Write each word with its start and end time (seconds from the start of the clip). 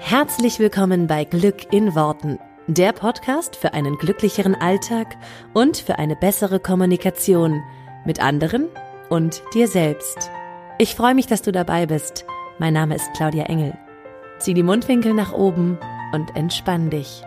Herzlich 0.00 0.60
willkommen 0.60 1.08
bei 1.08 1.24
Glück 1.24 1.72
in 1.72 1.94
Worten, 1.94 2.38
der 2.68 2.92
Podcast 2.92 3.56
für 3.56 3.74
einen 3.74 3.98
glücklicheren 3.98 4.54
Alltag 4.54 5.16
und 5.54 5.76
für 5.76 5.98
eine 5.98 6.14
bessere 6.14 6.60
Kommunikation 6.60 7.62
mit 8.06 8.22
anderen 8.22 8.68
und 9.10 9.42
dir 9.54 9.66
selbst. 9.66 10.30
Ich 10.78 10.94
freue 10.94 11.16
mich, 11.16 11.26
dass 11.26 11.42
du 11.42 11.50
dabei 11.50 11.86
bist. 11.86 12.24
Mein 12.58 12.74
Name 12.74 12.94
ist 12.94 13.12
Claudia 13.16 13.46
Engel. 13.46 13.76
Zieh 14.38 14.54
die 14.54 14.62
Mundwinkel 14.62 15.12
nach 15.14 15.32
oben 15.32 15.78
und 16.12 16.34
entspann 16.36 16.90
dich. 16.90 17.22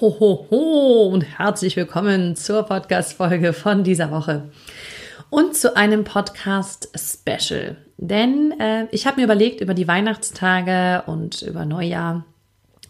Ho, 0.00 0.16
ho, 0.20 0.46
ho 0.50 1.10
und 1.12 1.22
herzlich 1.38 1.74
willkommen 1.76 2.36
zur 2.36 2.62
Podcast-Folge 2.62 3.52
von 3.52 3.82
dieser 3.82 4.12
Woche 4.12 4.48
und 5.30 5.56
zu 5.56 5.76
einem 5.76 6.04
Podcast-Special. 6.04 7.76
Denn 7.98 8.52
äh, 8.60 8.86
ich 8.90 9.06
habe 9.06 9.20
mir 9.20 9.24
überlegt, 9.24 9.60
über 9.60 9.74
die 9.74 9.88
Weihnachtstage 9.88 11.02
und 11.06 11.42
über 11.42 11.64
Neujahr 11.64 12.24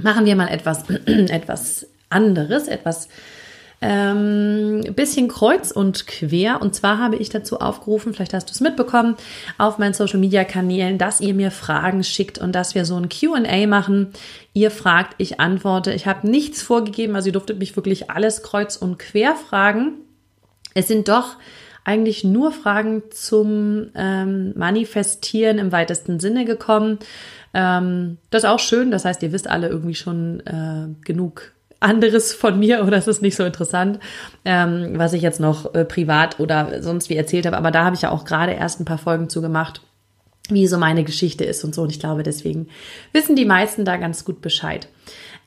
machen 0.01 0.27
wir 0.27 0.37
mal 0.37 0.49
etwas, 0.49 0.89
etwas 1.07 1.87
anderes, 2.11 2.69
etwas 2.69 3.09
ähm, 3.83 4.81
bisschen 4.95 5.29
kreuz 5.29 5.71
und 5.71 6.07
quer. 6.07 6.63
Und 6.63 6.75
zwar 6.75 6.99
habe 6.99 7.17
ich 7.17 7.29
dazu 7.29 7.61
aufgerufen, 7.61 8.15
vielleicht 8.15 8.35
hast 8.35 8.49
du 8.49 8.53
es 8.53 8.61
mitbekommen, 8.61 9.17
auf 9.59 9.79
meinen 9.79 9.95
Social 9.95 10.19
Media 10.19 10.45
Kanälen, 10.45 10.99
dass 10.99 11.21
ihr 11.21 11.35
mir 11.35 11.51
Fragen 11.51 12.03
schickt 12.03 12.39
und 12.39 12.53
dass 12.53 12.75
wir 12.75 12.85
so 12.85 12.97
ein 12.97 13.09
QA 13.09 13.67
machen. 13.67 14.13
Ihr 14.55 14.71
fragt, 14.71 15.15
ich 15.19 15.41
antworte. 15.41 15.93
Ich 15.93 16.07
habe 16.07 16.29
nichts 16.29 16.63
vorgegeben, 16.63 17.15
also 17.17 17.29
ihr 17.29 17.35
durftet 17.35 17.59
mich 17.59 17.77
wirklich 17.77 18.11
alles 18.11 18.43
kreuz 18.43 18.77
und 18.77 18.99
quer 18.99 19.35
fragen. 19.35 19.95
Es 20.75 20.89
sind 20.89 21.09
doch 21.09 21.37
eigentlich 21.87 22.25
nur 22.25 22.51
Fragen 22.51 23.05
zum 23.11 23.91
ähm, 23.95 24.53
Manifestieren 24.57 25.59
im 25.59 25.71
weitesten 25.71 26.19
Sinne 26.19 26.45
gekommen. 26.45 26.99
Ähm, 27.55 28.19
das 28.31 28.43
ist 28.43 28.49
auch 28.49 28.59
schön. 28.59 28.91
Das 28.91 29.05
heißt, 29.05 29.23
ihr 29.23 29.31
wisst 29.31 29.49
alle 29.49 29.69
irgendwie 29.69 29.95
schon 29.95 30.41
äh, 30.41 30.89
genug 31.05 31.53
anderes 31.79 32.35
von 32.35 32.59
mir 32.59 32.83
oder 32.87 32.97
es 32.97 33.07
ist 33.07 33.23
nicht 33.23 33.37
so 33.37 33.45
interessant, 33.45 34.01
ähm, 34.45 34.95
was 34.95 35.13
ich 35.13 35.23
jetzt 35.23 35.39
noch 35.39 35.75
äh, 35.75 35.85
privat 35.85 36.41
oder 36.41 36.83
sonst 36.83 37.09
wie 37.09 37.17
erzählt 37.17 37.47
habe. 37.47 37.57
Aber 37.57 37.71
da 37.71 37.85
habe 37.85 37.95
ich 37.95 38.03
ja 38.03 38.11
auch 38.11 38.25
gerade 38.25 38.53
erst 38.53 38.81
ein 38.81 38.85
paar 38.85 38.99
Folgen 38.99 39.29
zu 39.29 39.41
gemacht, 39.41 39.81
wie 40.49 40.67
so 40.67 40.79
meine 40.79 41.05
Geschichte 41.05 41.45
ist 41.45 41.63
und 41.63 41.73
so. 41.73 41.83
Und 41.83 41.93
ich 41.93 42.01
glaube, 42.01 42.25
deswegen 42.25 42.67
wissen 43.13 43.37
die 43.37 43.45
meisten 43.45 43.85
da 43.85 43.97
ganz 43.97 44.25
gut 44.25 44.43
Bescheid. 44.43 44.89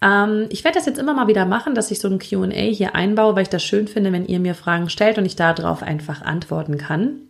Ähm, 0.01 0.47
ich 0.49 0.63
werde 0.63 0.77
das 0.77 0.85
jetzt 0.85 0.99
immer 0.99 1.13
mal 1.13 1.27
wieder 1.27 1.45
machen, 1.45 1.75
dass 1.75 1.91
ich 1.91 1.99
so 1.99 2.07
ein 2.07 2.19
QA 2.19 2.49
hier 2.49 2.95
einbaue, 2.95 3.35
weil 3.35 3.43
ich 3.43 3.49
das 3.49 3.63
schön 3.63 3.87
finde, 3.87 4.11
wenn 4.11 4.25
ihr 4.25 4.39
mir 4.39 4.55
Fragen 4.55 4.89
stellt 4.89 5.17
und 5.17 5.25
ich 5.25 5.35
darauf 5.35 5.83
einfach 5.83 6.21
antworten 6.21 6.77
kann. 6.77 7.21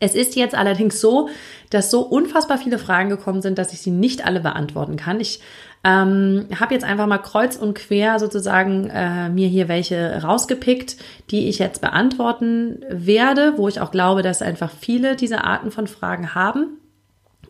Es 0.00 0.14
ist 0.14 0.34
jetzt 0.34 0.54
allerdings 0.54 1.00
so, 1.00 1.28
dass 1.70 1.90
so 1.90 2.00
unfassbar 2.00 2.58
viele 2.58 2.78
Fragen 2.78 3.10
gekommen 3.10 3.42
sind, 3.42 3.58
dass 3.58 3.72
ich 3.72 3.80
sie 3.80 3.90
nicht 3.90 4.26
alle 4.26 4.40
beantworten 4.40 4.96
kann. 4.96 5.20
Ich 5.20 5.40
ähm, 5.84 6.46
habe 6.58 6.72
jetzt 6.72 6.84
einfach 6.84 7.06
mal 7.06 7.18
kreuz 7.18 7.56
und 7.56 7.74
quer 7.74 8.18
sozusagen 8.18 8.88
äh, 8.88 9.28
mir 9.28 9.48
hier 9.48 9.68
welche 9.68 10.22
rausgepickt, 10.22 10.96
die 11.30 11.48
ich 11.48 11.58
jetzt 11.58 11.82
beantworten 11.82 12.82
werde, 12.88 13.54
wo 13.56 13.68
ich 13.68 13.80
auch 13.80 13.90
glaube, 13.90 14.22
dass 14.22 14.40
einfach 14.40 14.70
viele 14.70 15.16
diese 15.16 15.44
Arten 15.44 15.70
von 15.70 15.86
Fragen 15.86 16.34
haben. 16.34 16.78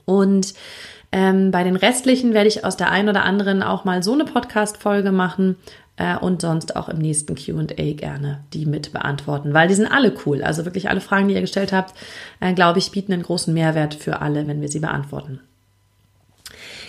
Und 0.05 0.55
ähm, 1.15 1.53
bei 1.53 1.63
den 1.63 1.77
restlichen 1.77 2.35
werde 2.35 2.49
ich 2.49 2.65
aus 2.65 2.77
der 2.77 2.91
einen 2.91 3.09
oder 3.09 3.23
anderen 3.23 3.63
auch 3.63 3.85
mal 3.85 4.03
so 4.03 4.15
eine 4.15 4.25
Podcast-Folge 4.25 5.13
machen 5.13 5.55
äh, 5.97 6.17
und 6.17 6.43
sonst 6.43 6.75
auch 6.75 6.89
im 6.89 6.99
nächsten 6.99 7.37
QA 7.37 7.93
gerne 7.93 8.41
die 8.53 8.67
mit 8.67 8.93
beantworten, 8.93 9.55
weil 9.55 9.69
die 9.69 9.75
sind 9.75 9.87
alle 9.87 10.13
cool. 10.27 10.43
Also 10.43 10.65
wirklich 10.65 10.89
alle 10.89 11.01
Fragen, 11.01 11.29
die 11.29 11.35
ihr 11.35 11.41
gestellt 11.41 11.73
habt, 11.73 11.95
äh, 12.41 12.53
glaube 12.53 12.81
ich, 12.81 12.91
bieten 12.91 13.13
einen 13.13 13.23
großen 13.23 13.55
Mehrwert 13.55 13.95
für 13.95 14.23
alle, 14.23 14.49
wenn 14.49 14.61
wir 14.61 14.69
sie 14.69 14.81
beantworten. 14.81 15.39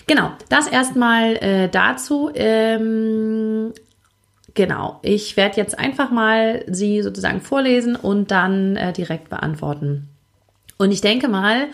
Genau, 0.08 0.32
das 0.48 0.66
erstmal 0.66 1.36
äh, 1.36 1.68
dazu. 1.68 2.28
Ähm, 2.34 3.74
genau, 4.54 4.98
ich 5.02 5.36
werde 5.36 5.56
jetzt 5.56 5.78
einfach 5.78 6.10
mal 6.10 6.64
sie 6.66 7.00
sozusagen 7.00 7.42
vorlesen 7.42 7.94
und 7.94 8.32
dann 8.32 8.74
äh, 8.74 8.92
direkt 8.92 9.30
beantworten. 9.30 10.08
Und 10.78 10.90
ich 10.90 11.00
denke 11.00 11.28
mal, 11.28 11.68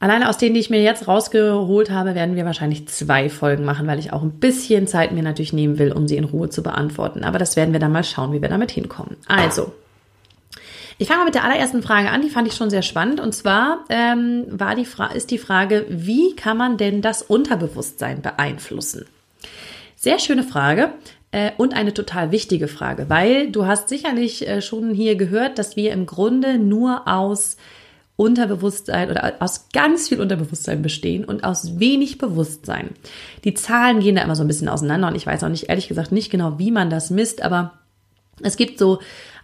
Alleine 0.00 0.30
aus 0.30 0.38
denen, 0.38 0.54
die 0.54 0.60
ich 0.60 0.70
mir 0.70 0.82
jetzt 0.82 1.06
rausgeholt 1.06 1.90
habe, 1.90 2.14
werden 2.14 2.34
wir 2.34 2.46
wahrscheinlich 2.46 2.88
zwei 2.88 3.28
Folgen 3.28 3.66
machen, 3.66 3.86
weil 3.86 3.98
ich 3.98 4.14
auch 4.14 4.22
ein 4.22 4.32
bisschen 4.32 4.86
Zeit 4.86 5.12
mir 5.12 5.22
natürlich 5.22 5.52
nehmen 5.52 5.78
will, 5.78 5.92
um 5.92 6.08
sie 6.08 6.16
in 6.16 6.24
Ruhe 6.24 6.48
zu 6.48 6.62
beantworten. 6.62 7.22
Aber 7.22 7.38
das 7.38 7.54
werden 7.54 7.72
wir 7.72 7.80
dann 7.80 7.92
mal 7.92 8.02
schauen, 8.02 8.32
wie 8.32 8.40
wir 8.40 8.48
damit 8.48 8.70
hinkommen. 8.70 9.18
Also, 9.28 9.74
ich 10.96 11.06
fange 11.06 11.20
mal 11.20 11.24
mit 11.26 11.34
der 11.34 11.44
allerersten 11.44 11.82
Frage 11.82 12.08
an, 12.08 12.22
die 12.22 12.30
fand 12.30 12.48
ich 12.48 12.54
schon 12.54 12.70
sehr 12.70 12.80
spannend. 12.80 13.20
Und 13.20 13.34
zwar 13.34 13.84
ähm, 13.90 14.46
war 14.48 14.74
die 14.74 14.86
ist 15.14 15.30
die 15.30 15.38
Frage, 15.38 15.84
wie 15.90 16.34
kann 16.34 16.56
man 16.56 16.78
denn 16.78 17.02
das 17.02 17.20
Unterbewusstsein 17.20 18.22
beeinflussen? 18.22 19.04
Sehr 19.96 20.18
schöne 20.18 20.44
Frage 20.44 20.92
äh, 21.30 21.50
und 21.58 21.74
eine 21.74 21.92
total 21.92 22.32
wichtige 22.32 22.68
Frage, 22.68 23.10
weil 23.10 23.50
du 23.50 23.66
hast 23.66 23.90
sicherlich 23.90 24.48
äh, 24.48 24.62
schon 24.62 24.94
hier 24.94 25.16
gehört, 25.16 25.58
dass 25.58 25.76
wir 25.76 25.92
im 25.92 26.06
Grunde 26.06 26.56
nur 26.56 27.06
aus 27.06 27.58
Unterbewusstsein 28.20 29.10
oder 29.10 29.36
aus 29.40 29.68
ganz 29.72 30.10
viel 30.10 30.20
Unterbewusstsein 30.20 30.82
bestehen 30.82 31.24
und 31.24 31.42
aus 31.42 31.80
wenig 31.80 32.18
Bewusstsein. 32.18 32.90
Die 33.44 33.54
Zahlen 33.54 34.00
gehen 34.00 34.16
da 34.16 34.22
immer 34.22 34.36
so 34.36 34.44
ein 34.44 34.46
bisschen 34.46 34.68
auseinander 34.68 35.08
und 35.08 35.14
ich 35.14 35.26
weiß 35.26 35.42
auch 35.42 35.48
nicht, 35.48 35.70
ehrlich 35.70 35.88
gesagt, 35.88 36.12
nicht 36.12 36.30
genau, 36.30 36.58
wie 36.58 36.70
man 36.70 36.90
das 36.90 37.08
misst, 37.08 37.40
aber 37.40 37.78
es 38.42 38.58
gibt 38.58 38.78
so 38.78 38.98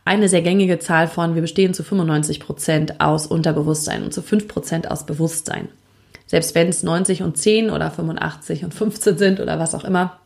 eine 0.04 0.28
sehr 0.28 0.42
gängige 0.42 0.78
Zahl 0.78 1.08
von, 1.08 1.34
wir 1.34 1.40
bestehen 1.40 1.72
zu 1.72 1.84
95 1.84 2.38
Prozent 2.38 3.00
aus 3.00 3.26
Unterbewusstsein 3.26 4.02
und 4.02 4.12
zu 4.12 4.20
5 4.20 4.46
Prozent 4.46 4.90
aus 4.90 5.06
Bewusstsein. 5.06 5.68
Selbst 6.26 6.54
wenn 6.54 6.68
es 6.68 6.82
90 6.82 7.22
und 7.22 7.38
10 7.38 7.70
oder 7.70 7.90
85 7.90 8.62
und 8.64 8.74
15 8.74 9.16
sind 9.16 9.40
oder 9.40 9.58
was 9.58 9.74
auch 9.74 9.84
immer. 9.84 10.20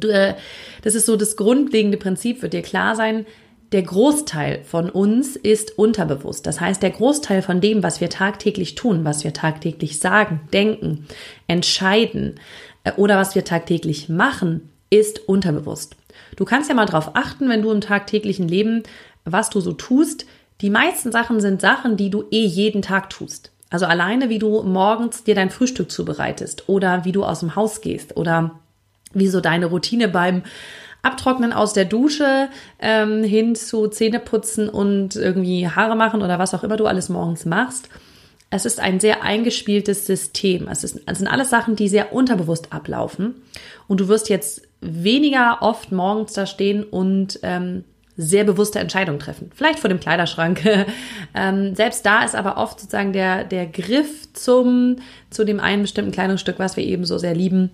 Äh, 0.00 0.34
das 0.82 0.94
ist 0.94 1.06
so 1.06 1.16
das 1.16 1.36
grundlegende 1.36 1.98
Prinzip, 1.98 2.40
wird 2.40 2.52
dir 2.52 2.62
klar 2.62 2.94
sein, 2.94 3.26
der 3.74 3.82
Großteil 3.82 4.62
von 4.62 4.88
uns 4.88 5.34
ist 5.34 5.76
unterbewusst. 5.76 6.46
Das 6.46 6.60
heißt, 6.60 6.80
der 6.80 6.90
Großteil 6.90 7.42
von 7.42 7.60
dem, 7.60 7.82
was 7.82 8.00
wir 8.00 8.08
tagtäglich 8.08 8.76
tun, 8.76 9.04
was 9.04 9.24
wir 9.24 9.32
tagtäglich 9.32 9.98
sagen, 9.98 10.42
denken, 10.52 11.08
entscheiden 11.48 12.38
äh, 12.84 12.92
oder 12.92 13.18
was 13.18 13.34
wir 13.34 13.44
tagtäglich 13.44 14.08
machen, 14.08 14.70
ist 14.90 15.28
unterbewusst. 15.28 15.96
Du 16.36 16.44
kannst 16.44 16.68
ja 16.68 16.76
mal 16.76 16.86
drauf 16.86 17.16
achten, 17.16 17.48
wenn 17.48 17.62
du 17.62 17.72
im 17.72 17.80
tagtäglichen 17.80 18.46
Leben, 18.46 18.84
was 19.24 19.50
du 19.50 19.58
so 19.58 19.72
tust. 19.72 20.24
Die 20.60 20.70
meisten 20.70 21.10
Sachen 21.10 21.40
sind 21.40 21.60
Sachen, 21.60 21.96
die 21.96 22.10
du 22.10 22.22
eh 22.30 22.44
jeden 22.44 22.80
Tag 22.80 23.10
tust. 23.10 23.50
Also 23.70 23.86
alleine, 23.86 24.28
wie 24.28 24.38
du 24.38 24.62
morgens 24.62 25.24
dir 25.24 25.34
dein 25.34 25.50
Frühstück 25.50 25.90
zubereitest 25.90 26.68
oder 26.68 27.04
wie 27.04 27.10
du 27.10 27.24
aus 27.24 27.40
dem 27.40 27.56
Haus 27.56 27.80
gehst 27.80 28.16
oder 28.16 28.52
wie 29.14 29.26
so 29.26 29.40
deine 29.40 29.66
Routine 29.66 30.06
beim 30.06 30.44
Abtrocknen 31.04 31.52
aus 31.52 31.72
der 31.72 31.84
Dusche 31.84 32.48
ähm, 32.78 33.24
hin 33.24 33.54
zu 33.54 33.88
Zähneputzen 33.88 34.68
und 34.68 35.16
irgendwie 35.16 35.68
Haare 35.68 35.96
machen 35.96 36.22
oder 36.22 36.38
was 36.38 36.54
auch 36.54 36.64
immer 36.64 36.76
du 36.76 36.86
alles 36.86 37.08
morgens 37.08 37.44
machst. 37.44 37.88
Es 38.50 38.64
ist 38.64 38.78
ein 38.78 39.00
sehr 39.00 39.22
eingespieltes 39.22 40.06
System. 40.06 40.68
Es, 40.68 40.84
ist, 40.84 41.00
es 41.06 41.18
sind 41.18 41.26
alles 41.26 41.50
Sachen, 41.50 41.74
die 41.76 41.88
sehr 41.88 42.12
unterbewusst 42.12 42.72
ablaufen. 42.72 43.34
Und 43.88 44.00
du 44.00 44.08
wirst 44.08 44.28
jetzt 44.28 44.62
weniger 44.80 45.58
oft 45.60 45.90
morgens 45.90 46.34
da 46.34 46.46
stehen 46.46 46.84
und 46.84 47.40
ähm, 47.42 47.84
sehr 48.16 48.44
bewusste 48.44 48.78
Entscheidungen 48.78 49.18
treffen. 49.18 49.50
Vielleicht 49.54 49.80
vor 49.80 49.88
dem 49.88 49.98
Kleiderschrank. 49.98 50.62
ähm, 51.34 51.74
selbst 51.74 52.06
da 52.06 52.22
ist 52.24 52.36
aber 52.36 52.56
oft 52.56 52.78
sozusagen 52.78 53.12
der, 53.12 53.44
der 53.44 53.66
Griff 53.66 54.32
zum, 54.34 54.96
zu 55.30 55.44
dem 55.44 55.58
einen 55.58 55.82
bestimmten 55.82 56.12
Kleidungsstück, 56.12 56.58
was 56.58 56.76
wir 56.76 56.84
eben 56.84 57.04
so 57.04 57.18
sehr 57.18 57.34
lieben, 57.34 57.70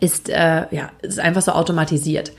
ist, 0.00 0.28
äh, 0.28 0.66
ja, 0.70 0.90
ist 1.02 1.18
einfach 1.18 1.42
so 1.42 1.52
automatisiert. 1.52 2.32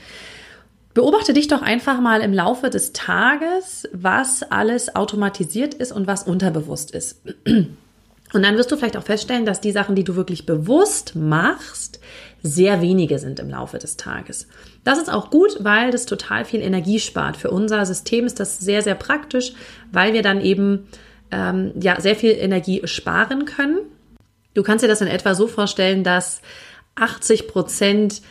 Beobachte 0.92 1.32
dich 1.32 1.46
doch 1.46 1.62
einfach 1.62 2.00
mal 2.00 2.20
im 2.20 2.32
Laufe 2.32 2.68
des 2.68 2.92
Tages, 2.92 3.88
was 3.92 4.42
alles 4.42 4.96
automatisiert 4.96 5.74
ist 5.74 5.92
und 5.92 6.06
was 6.06 6.24
unterbewusst 6.24 6.90
ist. 6.90 7.20
Und 8.32 8.42
dann 8.42 8.56
wirst 8.56 8.70
du 8.70 8.76
vielleicht 8.76 8.96
auch 8.96 9.04
feststellen, 9.04 9.44
dass 9.44 9.60
die 9.60 9.72
Sachen, 9.72 9.94
die 9.94 10.04
du 10.04 10.14
wirklich 10.14 10.46
bewusst 10.46 11.16
machst, 11.16 12.00
sehr 12.42 12.80
wenige 12.80 13.18
sind 13.18 13.38
im 13.40 13.50
Laufe 13.50 13.78
des 13.78 13.96
Tages. 13.96 14.46
Das 14.84 14.98
ist 14.98 15.12
auch 15.12 15.30
gut, 15.30 15.56
weil 15.60 15.90
das 15.90 16.06
total 16.06 16.44
viel 16.44 16.60
Energie 16.60 17.00
spart. 17.00 17.36
Für 17.36 17.50
unser 17.50 17.84
System 17.84 18.26
ist 18.26 18.40
das 18.40 18.58
sehr, 18.58 18.82
sehr 18.82 18.94
praktisch, 18.94 19.52
weil 19.92 20.12
wir 20.12 20.22
dann 20.22 20.40
eben 20.40 20.88
ähm, 21.30 21.72
ja 21.80 22.00
sehr 22.00 22.16
viel 22.16 22.32
Energie 22.32 22.82
sparen 22.84 23.44
können. 23.44 23.78
Du 24.54 24.62
kannst 24.62 24.84
dir 24.84 24.88
das 24.88 25.00
in 25.00 25.08
etwa 25.08 25.34
so 25.34 25.46
vorstellen, 25.46 26.02
dass 26.02 26.40
80 27.00 27.48
Prozent 27.48 28.22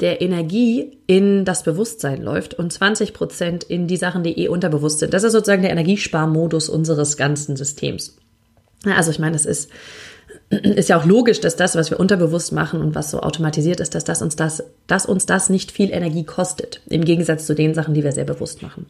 der 0.00 0.20
Energie 0.20 0.98
in 1.06 1.44
das 1.44 1.64
Bewusstsein 1.64 2.22
läuft 2.22 2.54
und 2.54 2.72
20 2.72 3.12
Prozent 3.12 3.64
in 3.64 3.88
die 3.88 3.96
Sachen, 3.96 4.22
die 4.22 4.38
eh 4.38 4.48
unterbewusst 4.48 5.00
sind. 5.00 5.12
Das 5.12 5.24
ist 5.24 5.32
sozusagen 5.32 5.62
der 5.62 5.72
Energiesparmodus 5.72 6.68
unseres 6.68 7.16
ganzen 7.16 7.56
Systems. 7.56 8.16
Also 8.84 9.10
ich 9.10 9.18
meine, 9.18 9.34
es 9.34 9.44
ist, 9.44 9.70
ist 10.50 10.88
ja 10.88 11.00
auch 11.00 11.04
logisch, 11.04 11.40
dass 11.40 11.56
das, 11.56 11.74
was 11.74 11.90
wir 11.90 11.98
unterbewusst 11.98 12.52
machen 12.52 12.80
und 12.80 12.94
was 12.94 13.10
so 13.10 13.20
automatisiert 13.20 13.80
ist, 13.80 13.96
dass 13.96 14.04
das 14.04 14.22
uns 14.22 14.36
das, 14.36 14.62
dass 14.86 15.04
uns 15.04 15.26
das 15.26 15.50
nicht 15.50 15.72
viel 15.72 15.90
Energie 15.90 16.24
kostet. 16.24 16.80
Im 16.86 17.04
Gegensatz 17.04 17.44
zu 17.46 17.56
den 17.56 17.74
Sachen, 17.74 17.94
die 17.94 18.04
wir 18.04 18.12
sehr 18.12 18.24
bewusst 18.24 18.62
machen. 18.62 18.86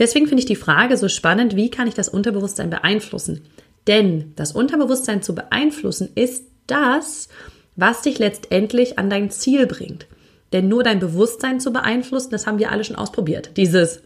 Deswegen 0.00 0.26
finde 0.26 0.40
ich 0.40 0.46
die 0.46 0.56
Frage 0.56 0.96
so 0.96 1.08
spannend, 1.08 1.54
wie 1.54 1.70
kann 1.70 1.86
ich 1.86 1.94
das 1.94 2.08
Unterbewusstsein 2.08 2.70
beeinflussen? 2.70 3.42
Denn 3.86 4.32
das 4.34 4.50
Unterbewusstsein 4.50 5.22
zu 5.22 5.34
beeinflussen 5.34 6.10
ist 6.16 6.44
das, 6.66 7.28
was 7.76 8.02
dich 8.02 8.18
letztendlich 8.18 8.98
an 8.98 9.10
dein 9.10 9.30
Ziel 9.30 9.66
bringt. 9.66 10.06
Denn 10.52 10.68
nur 10.68 10.82
dein 10.82 10.98
Bewusstsein 10.98 11.60
zu 11.60 11.72
beeinflussen, 11.72 12.30
das 12.30 12.46
haben 12.46 12.58
wir 12.58 12.70
alle 12.72 12.84
schon 12.84 12.96
ausprobiert. 12.96 13.50
Dieses, 13.56 14.02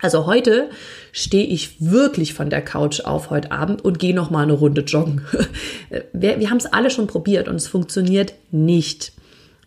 also 0.00 0.26
heute 0.26 0.70
stehe 1.12 1.46
ich 1.46 1.76
wirklich 1.80 2.34
von 2.34 2.50
der 2.50 2.62
Couch 2.62 3.00
auf 3.00 3.30
heute 3.30 3.52
Abend 3.52 3.84
und 3.84 3.98
gehe 3.98 4.14
noch 4.14 4.30
mal 4.30 4.42
eine 4.42 4.54
Runde 4.54 4.82
joggen. 4.82 5.22
wir 6.12 6.40
wir 6.40 6.50
haben 6.50 6.56
es 6.56 6.66
alle 6.66 6.90
schon 6.90 7.06
probiert 7.06 7.48
und 7.48 7.56
es 7.56 7.68
funktioniert 7.68 8.34
nicht. 8.50 9.12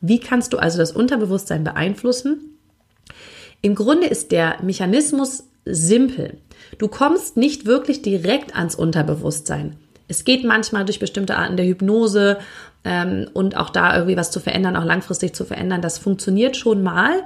Wie 0.01 0.19
kannst 0.19 0.53
du 0.53 0.57
also 0.57 0.77
das 0.77 0.91
Unterbewusstsein 0.91 1.63
beeinflussen? 1.63 2.57
Im 3.61 3.75
Grunde 3.75 4.07
ist 4.07 4.31
der 4.31 4.57
Mechanismus 4.61 5.43
simpel. 5.65 6.37
Du 6.77 6.87
kommst 6.87 7.37
nicht 7.37 7.65
wirklich 7.65 8.01
direkt 8.01 8.55
ans 8.55 8.75
Unterbewusstsein. 8.75 9.75
Es 10.07 10.23
geht 10.23 10.45
manchmal 10.45 10.85
durch 10.85 10.99
bestimmte 10.99 11.35
Arten 11.35 11.57
der 11.57 11.65
Hypnose 11.65 12.37
ähm, 12.83 13.29
und 13.33 13.57
auch 13.57 13.69
da 13.69 13.95
irgendwie 13.95 14.17
was 14.17 14.31
zu 14.31 14.39
verändern, 14.39 14.75
auch 14.75 14.85
langfristig 14.85 15.33
zu 15.33 15.45
verändern. 15.45 15.81
Das 15.81 15.97
funktioniert 15.97 16.55
schon 16.55 16.83
mal. 16.83 17.23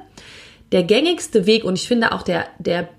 Der 0.71 0.83
gängigste 0.83 1.45
Weg 1.45 1.63
und 1.63 1.75
ich 1.75 1.87
finde 1.87 2.13
auch 2.13 2.23
der, 2.23 2.45
der 2.59 2.89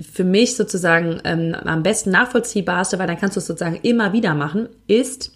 für 0.00 0.24
mich 0.24 0.54
sozusagen 0.56 1.20
ähm, 1.24 1.54
am 1.54 1.82
besten 1.82 2.10
nachvollziehbarste, 2.10 2.98
weil 2.98 3.06
dann 3.06 3.18
kannst 3.18 3.36
du 3.36 3.40
es 3.40 3.46
sozusagen 3.46 3.80
immer 3.82 4.12
wieder 4.12 4.34
machen, 4.34 4.68
ist, 4.86 5.32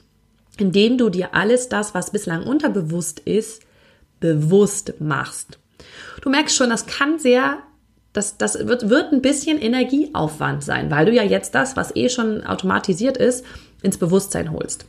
indem 0.58 0.98
du 0.98 1.08
dir 1.08 1.34
alles 1.34 1.68
das, 1.68 1.94
was 1.94 2.12
bislang 2.12 2.44
unterbewusst 2.44 3.20
ist, 3.20 3.62
bewusst 4.20 4.94
machst. 5.00 5.58
Du 6.20 6.30
merkst 6.30 6.54
schon, 6.54 6.70
das 6.70 6.86
kann 6.86 7.18
sehr 7.18 7.58
das, 8.12 8.36
das 8.38 8.66
wird, 8.66 8.88
wird 8.90 9.12
ein 9.12 9.22
bisschen 9.22 9.58
Energieaufwand 9.58 10.64
sein, 10.64 10.90
weil 10.90 11.06
du 11.06 11.12
ja 11.12 11.22
jetzt 11.22 11.54
das, 11.54 11.76
was 11.76 11.94
eh 11.94 12.08
schon 12.08 12.44
automatisiert 12.44 13.16
ist, 13.16 13.44
ins 13.82 13.98
Bewusstsein 13.98 14.52
holst. 14.52 14.84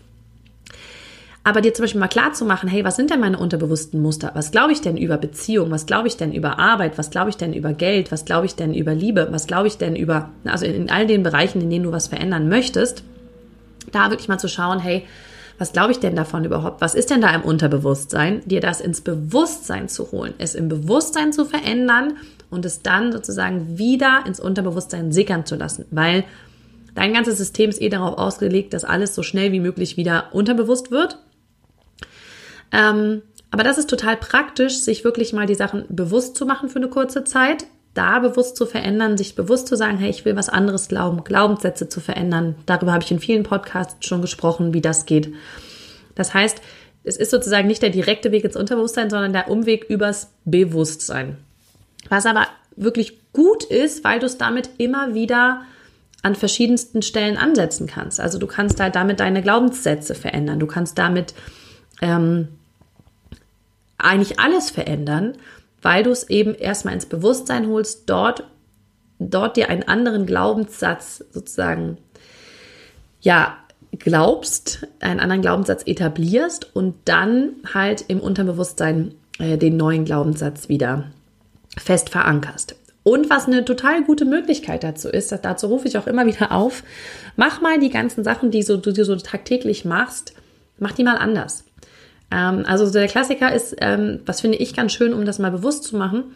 Aber 1.43 1.61
dir 1.61 1.73
zum 1.73 1.83
Beispiel 1.83 1.99
mal 1.99 2.07
klar 2.07 2.33
zu 2.33 2.45
machen, 2.45 2.69
hey, 2.69 2.83
was 2.83 2.95
sind 2.95 3.09
denn 3.09 3.19
meine 3.19 3.39
unterbewussten 3.39 3.99
Muster? 3.99 4.31
Was 4.35 4.51
glaube 4.51 4.73
ich 4.73 4.81
denn 4.81 4.95
über 4.95 5.17
Beziehung? 5.17 5.71
Was 5.71 5.87
glaube 5.87 6.07
ich 6.07 6.15
denn 6.15 6.33
über 6.33 6.59
Arbeit? 6.59 6.99
Was 6.99 7.09
glaube 7.09 7.31
ich 7.31 7.37
denn 7.37 7.53
über 7.53 7.73
Geld? 7.73 8.11
Was 8.11 8.25
glaube 8.25 8.45
ich 8.45 8.55
denn 8.55 8.75
über 8.75 8.93
Liebe? 8.93 9.27
Was 9.31 9.47
glaube 9.47 9.67
ich 9.67 9.77
denn 9.77 9.95
über, 9.95 10.29
also 10.45 10.65
in, 10.65 10.75
in 10.75 10.89
all 10.91 11.07
den 11.07 11.23
Bereichen, 11.23 11.61
in 11.61 11.71
denen 11.71 11.85
du 11.85 11.91
was 11.91 12.07
verändern 12.07 12.47
möchtest, 12.47 13.03
da 13.91 14.11
wirklich 14.11 14.27
mal 14.27 14.37
zu 14.37 14.47
schauen, 14.47 14.79
hey, 14.79 15.03
was 15.57 15.73
glaube 15.73 15.91
ich 15.91 15.99
denn 15.99 16.15
davon 16.15 16.45
überhaupt? 16.45 16.81
Was 16.81 16.95
ist 16.95 17.09
denn 17.09 17.21
da 17.21 17.33
im 17.33 17.41
Unterbewusstsein? 17.41 18.41
Dir 18.45 18.61
das 18.61 18.81
ins 18.81 19.01
Bewusstsein 19.01 19.89
zu 19.89 20.11
holen, 20.11 20.33
es 20.37 20.55
im 20.55 20.69
Bewusstsein 20.69 21.33
zu 21.33 21.45
verändern 21.45 22.17
und 22.49 22.65
es 22.65 22.81
dann 22.81 23.11
sozusagen 23.11 23.77
wieder 23.77 24.23
ins 24.25 24.39
Unterbewusstsein 24.39 25.11
sickern 25.11 25.45
zu 25.45 25.55
lassen, 25.55 25.85
weil 25.91 26.23
dein 26.95 27.13
ganzes 27.13 27.37
System 27.37 27.69
ist 27.69 27.81
eh 27.81 27.89
darauf 27.89 28.17
ausgelegt, 28.17 28.73
dass 28.73 28.83
alles 28.83 29.15
so 29.15 29.23
schnell 29.23 29.51
wie 29.51 29.59
möglich 29.59 29.97
wieder 29.97 30.29
unterbewusst 30.31 30.91
wird. 30.91 31.17
Ähm, 32.71 33.21
aber 33.51 33.63
das 33.63 33.77
ist 33.77 33.89
total 33.89 34.17
praktisch, 34.17 34.79
sich 34.79 35.03
wirklich 35.03 35.33
mal 35.33 35.45
die 35.45 35.55
Sachen 35.55 35.85
bewusst 35.89 36.35
zu 36.35 36.45
machen 36.45 36.69
für 36.69 36.77
eine 36.77 36.87
kurze 36.87 37.23
Zeit, 37.23 37.65
da 37.93 38.19
bewusst 38.19 38.55
zu 38.55 38.65
verändern, 38.65 39.17
sich 39.17 39.35
bewusst 39.35 39.67
zu 39.67 39.75
sagen, 39.75 39.97
hey, 39.97 40.09
ich 40.09 40.23
will 40.23 40.37
was 40.37 40.47
anderes 40.47 40.87
glauben, 40.87 41.25
Glaubenssätze 41.25 41.89
zu 41.89 41.99
verändern. 41.99 42.55
Darüber 42.65 42.93
habe 42.93 43.03
ich 43.03 43.11
in 43.11 43.19
vielen 43.19 43.43
Podcasts 43.43 44.07
schon 44.07 44.21
gesprochen, 44.21 44.73
wie 44.73 44.81
das 44.81 45.05
geht. 45.05 45.33
Das 46.15 46.33
heißt, 46.33 46.61
es 47.03 47.17
ist 47.17 47.31
sozusagen 47.31 47.67
nicht 47.67 47.81
der 47.81 47.89
direkte 47.89 48.31
Weg 48.31 48.45
ins 48.45 48.55
Unterbewusstsein, 48.55 49.09
sondern 49.09 49.33
der 49.33 49.49
Umweg 49.49 49.85
übers 49.89 50.31
Bewusstsein. 50.45 51.37
Was 52.07 52.25
aber 52.25 52.47
wirklich 52.75 53.19
gut 53.33 53.63
ist, 53.65 54.03
weil 54.03 54.19
du 54.19 54.27
es 54.27 54.37
damit 54.37 54.69
immer 54.77 55.13
wieder 55.13 55.63
an 56.23 56.35
verschiedensten 56.35 57.01
Stellen 57.01 57.37
ansetzen 57.37 57.87
kannst. 57.87 58.19
Also 58.19 58.37
du 58.37 58.47
kannst 58.47 58.79
halt 58.79 58.95
damit 58.95 59.19
deine 59.19 59.41
Glaubenssätze 59.41 60.13
verändern. 60.13 60.59
Du 60.59 60.67
kannst 60.67 60.97
damit 60.97 61.33
ähm, 62.01 62.49
eigentlich 64.03 64.39
alles 64.39 64.69
verändern, 64.69 65.33
weil 65.81 66.03
du 66.03 66.11
es 66.11 66.29
eben 66.29 66.53
erstmal 66.55 66.93
ins 66.93 67.05
Bewusstsein 67.05 67.67
holst, 67.67 68.09
dort, 68.09 68.43
dort 69.19 69.57
dir 69.57 69.69
einen 69.69 69.83
anderen 69.83 70.25
Glaubenssatz 70.25 71.23
sozusagen, 71.31 71.97
ja, 73.21 73.57
glaubst, 73.97 74.87
einen 74.99 75.19
anderen 75.19 75.41
Glaubenssatz 75.41 75.83
etablierst 75.85 76.75
und 76.75 76.95
dann 77.05 77.53
halt 77.73 78.05
im 78.07 78.19
Unterbewusstsein 78.19 79.15
äh, 79.39 79.57
den 79.57 79.77
neuen 79.77 80.05
Glaubenssatz 80.05 80.69
wieder 80.69 81.05
fest 81.77 82.09
verankerst. 82.09 82.75
Und 83.03 83.29
was 83.29 83.47
eine 83.47 83.65
total 83.65 84.03
gute 84.03 84.25
Möglichkeit 84.25 84.83
dazu 84.83 85.09
ist, 85.09 85.31
dazu 85.31 85.67
rufe 85.67 85.87
ich 85.87 85.97
auch 85.97 86.05
immer 86.05 86.25
wieder 86.25 86.51
auf, 86.51 86.83
mach 87.35 87.59
mal 87.59 87.79
die 87.79 87.89
ganzen 87.89 88.23
Sachen, 88.23 88.51
die 88.51 88.61
so, 88.61 88.77
du 88.77 88.93
so 89.03 89.15
tagtäglich 89.15 89.85
machst, 89.85 90.33
mach 90.77 90.91
die 90.91 91.03
mal 91.03 91.17
anders. 91.17 91.63
Ähm, 92.31 92.63
also 92.65 92.89
der 92.91 93.07
Klassiker 93.07 93.53
ist, 93.53 93.75
ähm, 93.81 94.21
was 94.25 94.41
finde 94.41 94.57
ich 94.57 94.73
ganz 94.73 94.93
schön, 94.93 95.13
um 95.13 95.25
das 95.25 95.39
mal 95.39 95.51
bewusst 95.51 95.83
zu 95.83 95.97
machen, 95.97 96.35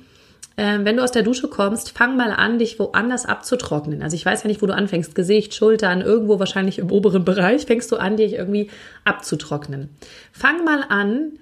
ähm, 0.57 0.85
wenn 0.85 0.95
du 0.95 1.03
aus 1.03 1.11
der 1.11 1.23
Dusche 1.23 1.49
kommst, 1.49 1.91
fang 1.91 2.15
mal 2.15 2.31
an, 2.31 2.59
dich 2.59 2.79
woanders 2.79 3.25
abzutrocknen. 3.25 4.01
Also 4.01 4.15
ich 4.15 4.25
weiß 4.25 4.43
ja 4.43 4.47
nicht, 4.47 4.61
wo 4.61 4.65
du 4.65 4.73
anfängst. 4.73 5.13
Gesicht, 5.13 5.53
Schultern, 5.53 6.01
irgendwo 6.01 6.39
wahrscheinlich 6.39 6.79
im 6.79 6.91
oberen 6.91 7.25
Bereich 7.25 7.65
fängst 7.65 7.91
du 7.91 7.97
an, 7.97 8.15
dich 8.15 8.33
irgendwie 8.33 8.69
abzutrocknen. 9.03 9.89
Fang 10.31 10.63
mal 10.63 10.83
an 10.87 11.33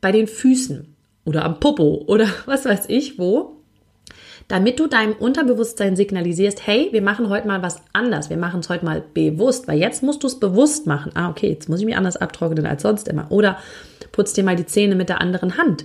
bei 0.00 0.12
den 0.12 0.26
Füßen 0.26 0.94
oder 1.24 1.44
am 1.44 1.58
Popo 1.58 2.04
oder 2.06 2.26
was 2.46 2.66
weiß 2.66 2.84
ich 2.88 3.18
wo, 3.18 3.59
damit 4.50 4.80
du 4.80 4.88
deinem 4.88 5.12
Unterbewusstsein 5.12 5.94
signalisierst, 5.94 6.66
hey, 6.66 6.88
wir 6.90 7.02
machen 7.02 7.28
heute 7.28 7.46
mal 7.46 7.62
was 7.62 7.82
anders, 7.92 8.30
wir 8.30 8.36
machen 8.36 8.58
es 8.60 8.68
heute 8.68 8.84
mal 8.84 9.00
bewusst, 9.14 9.68
weil 9.68 9.78
jetzt 9.78 10.02
musst 10.02 10.24
du 10.24 10.26
es 10.26 10.40
bewusst 10.40 10.88
machen. 10.88 11.12
Ah, 11.14 11.30
okay, 11.30 11.48
jetzt 11.48 11.68
muss 11.68 11.78
ich 11.78 11.86
mich 11.86 11.96
anders 11.96 12.16
abtrocknen 12.16 12.66
als 12.66 12.82
sonst 12.82 13.06
immer. 13.06 13.30
Oder 13.30 13.58
putz 14.10 14.32
dir 14.32 14.42
mal 14.42 14.56
die 14.56 14.66
Zähne 14.66 14.96
mit 14.96 15.08
der 15.08 15.20
anderen 15.20 15.56
Hand. 15.56 15.84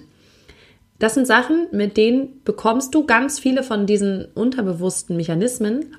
Das 0.97 1.13
sind 1.13 1.27
Sachen, 1.27 1.67
mit 1.73 1.95
denen 1.95 2.41
bekommst 2.43 2.95
du 2.95 3.05
ganz 3.05 3.37
viele 3.37 3.61
von 3.61 3.85
diesen 3.85 4.25
unterbewussten 4.33 5.15
Mechanismen 5.15 5.95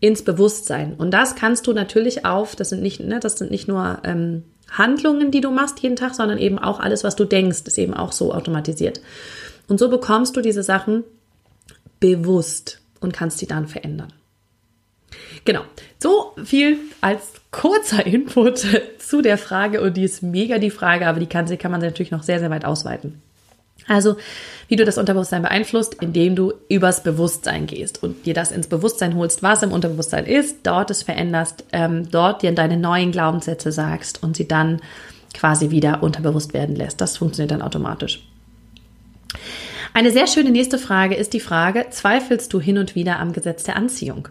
ins 0.00 0.22
Bewusstsein. 0.22 0.94
Und 0.94 1.12
das 1.12 1.36
kannst 1.36 1.68
du 1.68 1.72
natürlich 1.72 2.26
auf, 2.26 2.56
das 2.56 2.70
sind 2.70 2.82
nicht, 2.82 2.98
ne, 2.98 3.20
das 3.20 3.38
sind 3.38 3.52
nicht 3.52 3.68
nur 3.68 3.98
ähm, 4.02 4.42
Handlungen, 4.72 5.30
die 5.30 5.40
du 5.40 5.52
machst 5.52 5.78
jeden 5.78 5.94
Tag, 5.94 6.16
sondern 6.16 6.38
eben 6.38 6.58
auch 6.58 6.80
alles, 6.80 7.04
was 7.04 7.14
du 7.14 7.24
denkst, 7.24 7.62
ist 7.64 7.78
eben 7.78 7.94
auch 7.94 8.10
so 8.10 8.34
automatisiert. 8.34 9.00
Und 9.68 9.78
so 9.78 9.88
bekommst 9.88 10.36
du 10.36 10.40
diese 10.40 10.64
Sachen 10.64 11.04
bewusst 12.02 12.80
und 13.00 13.14
kannst 13.14 13.40
die 13.40 13.46
dann 13.46 13.66
verändern. 13.66 14.12
Genau, 15.44 15.62
so 15.98 16.34
viel 16.44 16.78
als 17.00 17.32
kurzer 17.50 18.04
Input 18.06 18.66
zu 18.98 19.22
der 19.22 19.38
Frage 19.38 19.80
und 19.80 19.96
die 19.96 20.04
ist 20.04 20.22
mega 20.22 20.58
die 20.58 20.70
Frage, 20.70 21.06
aber 21.06 21.20
die 21.20 21.26
kann, 21.26 21.46
kann 21.58 21.70
man 21.70 21.80
natürlich 21.80 22.10
noch 22.10 22.22
sehr, 22.22 22.40
sehr 22.40 22.50
weit 22.50 22.64
ausweiten. 22.64 23.22
Also, 23.88 24.16
wie 24.68 24.76
du 24.76 24.84
das 24.84 24.96
Unterbewusstsein 24.96 25.42
beeinflusst, 25.42 25.94
indem 26.00 26.36
du 26.36 26.52
übers 26.68 27.02
Bewusstsein 27.02 27.66
gehst 27.66 28.02
und 28.02 28.26
dir 28.26 28.34
das 28.34 28.52
ins 28.52 28.68
Bewusstsein 28.68 29.16
holst, 29.16 29.42
was 29.42 29.62
im 29.62 29.72
Unterbewusstsein 29.72 30.24
ist, 30.24 30.58
dort 30.62 30.90
es 30.90 31.02
veränderst, 31.02 31.64
ähm, 31.72 32.08
dort 32.10 32.42
dir 32.42 32.52
deine 32.52 32.76
neuen 32.76 33.10
Glaubenssätze 33.10 33.72
sagst 33.72 34.22
und 34.22 34.36
sie 34.36 34.46
dann 34.46 34.80
quasi 35.34 35.70
wieder 35.70 36.02
unterbewusst 36.02 36.54
werden 36.54 36.76
lässt. 36.76 37.00
Das 37.00 37.16
funktioniert 37.16 37.50
dann 37.50 37.62
automatisch. 37.62 38.24
Eine 39.94 40.10
sehr 40.10 40.26
schöne 40.26 40.50
nächste 40.50 40.78
Frage 40.78 41.14
ist 41.14 41.34
die 41.34 41.40
Frage, 41.40 41.86
zweifelst 41.90 42.52
du 42.52 42.60
hin 42.60 42.78
und 42.78 42.94
wieder 42.94 43.18
am 43.18 43.32
Gesetz 43.32 43.64
der 43.64 43.76
Anziehung? 43.76 44.28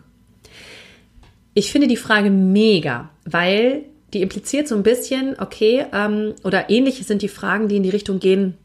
Ich 1.53 1.71
finde 1.71 1.87
die 1.87 1.97
Frage 1.97 2.31
mega, 2.31 3.09
weil 3.25 3.83
die 4.13 4.21
impliziert 4.21 4.67
so 4.67 4.75
ein 4.75 4.83
bisschen, 4.83 5.35
okay, 5.39 5.85
ähm, 5.93 6.33
oder 6.43 6.69
ähnlich 6.69 7.05
sind 7.05 7.21
die 7.21 7.27
Fragen, 7.27 7.67
die 7.67 7.77
in 7.77 7.83
die 7.83 7.89
Richtung 7.89 8.19
gehen, 8.19 8.57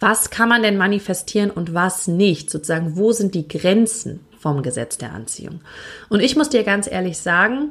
was 0.00 0.30
kann 0.30 0.48
man 0.48 0.62
denn 0.62 0.76
manifestieren 0.76 1.50
und 1.50 1.74
was 1.74 2.08
nicht? 2.08 2.50
Sozusagen, 2.50 2.96
wo 2.96 3.12
sind 3.12 3.36
die 3.36 3.46
Grenzen 3.46 4.20
vom 4.40 4.62
Gesetz 4.62 4.98
der 4.98 5.12
Anziehung? 5.12 5.60
Und 6.08 6.20
ich 6.20 6.34
muss 6.34 6.48
dir 6.48 6.64
ganz 6.64 6.90
ehrlich 6.90 7.18
sagen, 7.18 7.68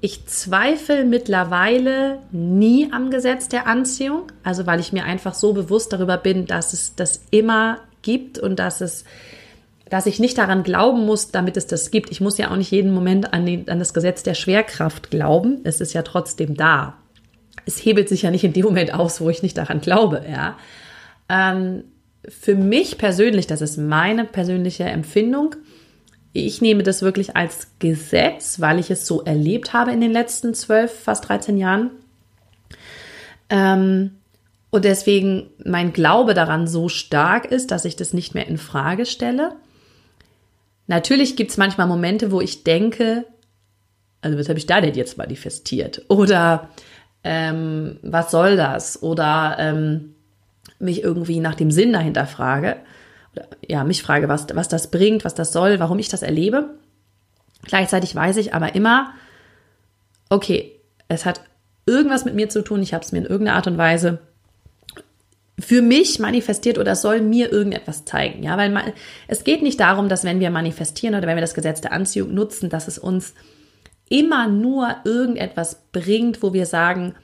ich 0.00 0.26
zweifle 0.26 1.04
mittlerweile 1.04 2.18
nie 2.32 2.90
am 2.90 3.10
Gesetz 3.10 3.48
der 3.48 3.66
Anziehung, 3.66 4.32
also 4.42 4.66
weil 4.66 4.80
ich 4.80 4.92
mir 4.92 5.04
einfach 5.04 5.34
so 5.34 5.52
bewusst 5.52 5.92
darüber 5.92 6.16
bin, 6.16 6.46
dass 6.46 6.72
es 6.72 6.94
das 6.94 7.22
immer 7.30 7.80
gibt 8.02 8.38
und 8.38 8.58
dass 8.58 8.80
es 8.80 9.04
dass 9.90 10.06
ich 10.06 10.20
nicht 10.20 10.38
daran 10.38 10.62
glauben 10.62 11.04
muss, 11.04 11.32
damit 11.32 11.56
es 11.56 11.66
das 11.66 11.90
gibt. 11.90 12.12
Ich 12.12 12.20
muss 12.20 12.38
ja 12.38 12.52
auch 12.52 12.56
nicht 12.56 12.70
jeden 12.70 12.94
Moment 12.94 13.32
an, 13.32 13.44
den, 13.44 13.68
an 13.68 13.80
das 13.80 13.92
Gesetz 13.92 14.22
der 14.22 14.34
Schwerkraft 14.34 15.10
glauben. 15.10 15.62
Es 15.64 15.80
ist 15.80 15.92
ja 15.94 16.02
trotzdem 16.02 16.54
da. 16.54 16.94
Es 17.66 17.84
hebelt 17.84 18.08
sich 18.08 18.22
ja 18.22 18.30
nicht 18.30 18.44
in 18.44 18.52
dem 18.52 18.64
Moment 18.64 18.94
aus, 18.94 19.20
wo 19.20 19.28
ich 19.30 19.42
nicht 19.42 19.58
daran 19.58 19.80
glaube, 19.80 20.24
ja. 20.30 20.56
Ähm, 21.28 21.82
für 22.28 22.54
mich 22.54 22.98
persönlich, 22.98 23.48
das 23.48 23.62
ist 23.62 23.78
meine 23.78 24.24
persönliche 24.24 24.84
Empfindung, 24.84 25.56
ich 26.32 26.60
nehme 26.60 26.82
das 26.82 27.02
wirklich 27.02 27.36
als 27.36 27.68
Gesetz, 27.78 28.60
weil 28.60 28.78
ich 28.78 28.90
es 28.90 29.06
so 29.06 29.22
erlebt 29.22 29.72
habe 29.72 29.92
in 29.92 30.00
den 30.00 30.12
letzten 30.12 30.54
zwölf, 30.54 30.92
fast 30.92 31.28
13 31.28 31.56
Jahren. 31.56 31.90
Ähm, 33.48 34.12
und 34.70 34.84
deswegen 34.84 35.50
mein 35.64 35.92
Glaube 35.92 36.34
daran 36.34 36.68
so 36.68 36.88
stark 36.88 37.46
ist, 37.46 37.72
dass 37.72 37.84
ich 37.84 37.96
das 37.96 38.12
nicht 38.12 38.34
mehr 38.34 38.46
in 38.46 38.58
Frage 38.58 39.06
stelle. 39.06 39.56
Natürlich 40.86 41.34
gibt 41.34 41.50
es 41.50 41.56
manchmal 41.56 41.88
Momente, 41.88 42.30
wo 42.30 42.40
ich 42.40 42.62
denke, 42.62 43.24
also 44.22 44.38
was 44.38 44.48
habe 44.48 44.58
ich 44.58 44.66
da 44.66 44.80
denn 44.80 44.94
jetzt 44.94 45.18
manifestiert? 45.18 46.04
Oder 46.08 46.70
ähm, 47.24 47.98
was 48.02 48.30
soll 48.30 48.56
das? 48.56 49.02
Oder 49.02 49.56
ähm, 49.58 50.14
mich 50.78 51.02
irgendwie 51.02 51.40
nach 51.40 51.54
dem 51.54 51.70
Sinn 51.70 51.92
dahinter 51.92 52.26
frage, 52.26 52.76
ja, 53.66 53.84
mich 53.84 54.02
frage, 54.02 54.28
was, 54.28 54.46
was 54.54 54.68
das 54.68 54.90
bringt, 54.90 55.24
was 55.24 55.34
das 55.34 55.52
soll, 55.52 55.78
warum 55.80 55.98
ich 55.98 56.08
das 56.08 56.22
erlebe. 56.22 56.70
Gleichzeitig 57.62 58.14
weiß 58.14 58.36
ich 58.38 58.54
aber 58.54 58.74
immer, 58.74 59.12
okay, 60.28 60.72
es 61.08 61.26
hat 61.26 61.40
irgendwas 61.86 62.24
mit 62.24 62.34
mir 62.34 62.48
zu 62.48 62.62
tun, 62.62 62.82
ich 62.82 62.94
habe 62.94 63.04
es 63.04 63.12
mir 63.12 63.18
in 63.18 63.26
irgendeiner 63.26 63.56
Art 63.56 63.66
und 63.66 63.78
Weise 63.78 64.18
für 65.58 65.82
mich 65.82 66.18
manifestiert 66.18 66.78
oder 66.78 66.96
soll 66.96 67.20
mir 67.20 67.52
irgendetwas 67.52 68.04
zeigen. 68.04 68.42
Ja, 68.42 68.56
weil 68.56 68.70
man, 68.70 68.92
es 69.28 69.44
geht 69.44 69.62
nicht 69.62 69.78
darum, 69.80 70.08
dass 70.08 70.24
wenn 70.24 70.40
wir 70.40 70.50
manifestieren 70.50 71.14
oder 71.14 71.26
wenn 71.26 71.36
wir 71.36 71.42
das 71.42 71.54
Gesetz 71.54 71.80
der 71.80 71.92
Anziehung 71.92 72.32
nutzen, 72.34 72.70
dass 72.70 72.88
es 72.88 72.98
uns 72.98 73.34
immer 74.08 74.48
nur 74.48 74.96
irgendetwas 75.04 75.82
bringt, 75.92 76.42
wo 76.42 76.52
wir 76.52 76.66
sagen, 76.66 77.14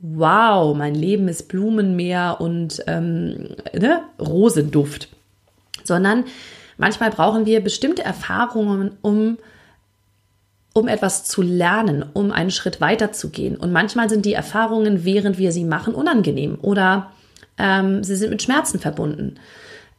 wow, 0.00 0.74
mein 0.76 0.94
Leben 0.94 1.28
ist 1.28 1.48
Blumenmeer 1.48 2.38
und 2.40 2.82
ähm, 2.86 3.50
ne, 3.72 4.02
Rosenduft, 4.18 5.08
sondern 5.86 6.24
manchmal 6.78 7.10
brauchen 7.10 7.46
wir 7.46 7.62
bestimmte 7.62 8.04
Erfahrungen, 8.04 8.96
um 9.02 9.38
um 10.76 10.88
etwas 10.88 11.24
zu 11.24 11.40
lernen, 11.40 12.04
um 12.14 12.32
einen 12.32 12.50
Schritt 12.50 12.80
weiter 12.80 13.12
zu 13.12 13.30
gehen. 13.30 13.56
Und 13.56 13.72
manchmal 13.72 14.10
sind 14.10 14.26
die 14.26 14.32
Erfahrungen, 14.32 15.04
während 15.04 15.38
wir 15.38 15.52
sie 15.52 15.64
machen, 15.64 15.94
unangenehm 15.94 16.58
oder 16.60 17.12
ähm, 17.56 18.02
sie 18.02 18.16
sind 18.16 18.30
mit 18.30 18.42
Schmerzen 18.42 18.80
verbunden. 18.80 19.36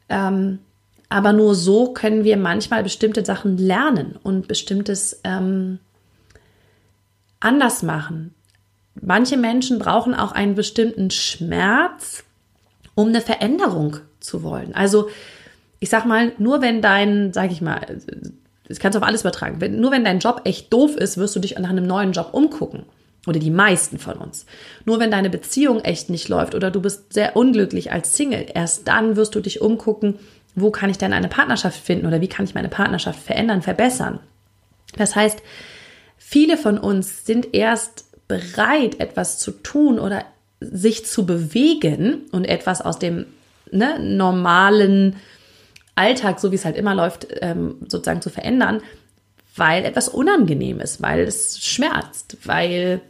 Ähm, 0.10 0.60
aber 1.08 1.32
nur 1.32 1.56
so 1.56 1.94
können 1.94 2.26
wir 2.26 2.36
manchmal 2.36 2.84
bestimmte 2.84 3.24
Sachen 3.24 3.58
lernen 3.58 4.20
und 4.22 4.50
bestimmtes 4.50 5.22
ähm, 5.24 5.80
anders 7.40 7.82
machen. 7.82 8.34
Manche 9.02 9.38
Menschen 9.38 9.80
brauchen 9.80 10.14
auch 10.14 10.34
einen 10.34 10.56
bestimmten 10.56 11.10
Schmerz, 11.10 12.24
um 12.96 13.10
eine 13.10 13.22
Veränderung 13.22 13.98
zu 14.20 14.44
wollen. 14.44 14.76
Also 14.76 15.10
ich 15.86 15.92
sag 15.92 16.08
mal, 16.08 16.32
nur 16.40 16.64
wenn 16.64 16.82
dein, 16.82 17.32
sag 17.32 17.52
ich 17.52 17.62
mal, 17.62 17.80
das 18.68 18.80
kannst 18.80 18.96
du 18.96 19.00
auf 19.00 19.08
alles 19.08 19.22
übertragen, 19.22 19.62
wenn, 19.62 19.80
nur 19.80 19.92
wenn 19.92 20.04
dein 20.04 20.18
Job 20.18 20.42
echt 20.44 20.74
doof 20.74 20.96
ist, 20.96 21.20
wirst 21.20 21.36
du 21.36 21.40
dich 21.40 21.60
nach 21.60 21.70
einem 21.70 21.86
neuen 21.86 22.12
Job 22.12 22.30
umgucken. 22.32 22.86
Oder 23.28 23.38
die 23.38 23.52
meisten 23.52 24.00
von 24.00 24.18
uns. 24.18 24.48
Nur 24.84 25.00
wenn 25.00 25.12
deine 25.12 25.30
Beziehung 25.30 25.82
echt 25.82 26.10
nicht 26.10 26.28
läuft 26.28 26.56
oder 26.56 26.72
du 26.72 26.82
bist 26.82 27.14
sehr 27.14 27.36
unglücklich 27.36 27.92
als 27.92 28.18
Single, 28.18 28.48
erst 28.52 28.88
dann 28.88 29.16
wirst 29.16 29.36
du 29.36 29.42
dich 29.42 29.62
umgucken, 29.62 30.16
wo 30.56 30.72
kann 30.72 30.90
ich 30.90 30.98
denn 30.98 31.14
eine 31.14 31.28
Partnerschaft 31.28 31.80
finden 31.80 32.08
oder 32.08 32.20
wie 32.20 32.28
kann 32.28 32.46
ich 32.46 32.56
meine 32.56 32.70
Partnerschaft 32.70 33.20
verändern, 33.20 33.62
verbessern. 33.62 34.20
Das 34.98 35.16
heißt, 35.16 35.44
viele 36.18 36.58
von 36.58 36.80
uns 36.80 37.28
sind 37.28 37.54
erst 37.54 38.06
bereit, 38.28 39.00
etwas 39.00 39.38
zu 39.38 39.52
tun 39.52 40.00
oder 40.00 40.26
sich 40.60 41.06
zu 41.06 41.28
bewegen 41.28 42.24
und 42.32 42.46
etwas 42.46 42.82
aus 42.82 42.98
dem 42.98 43.28
ne, 43.72 44.00
normalen 44.00 45.18
Alltag, 45.96 46.40
so 46.40 46.52
wie 46.52 46.56
es 46.56 46.66
halt 46.66 46.76
immer 46.76 46.94
läuft, 46.94 47.28
ähm, 47.42 47.78
sozusagen 47.88 48.22
zu 48.22 48.30
verändern, 48.30 48.82
weil 49.56 49.86
etwas 49.86 50.10
unangenehm 50.10 50.80
ist, 50.80 51.02
weil 51.02 51.22
es 51.22 51.64
schmerzt, 51.64 52.38
weil 52.44 53.02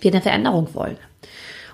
wir 0.00 0.10
eine 0.10 0.22
Veränderung 0.22 0.74
wollen. 0.74 0.96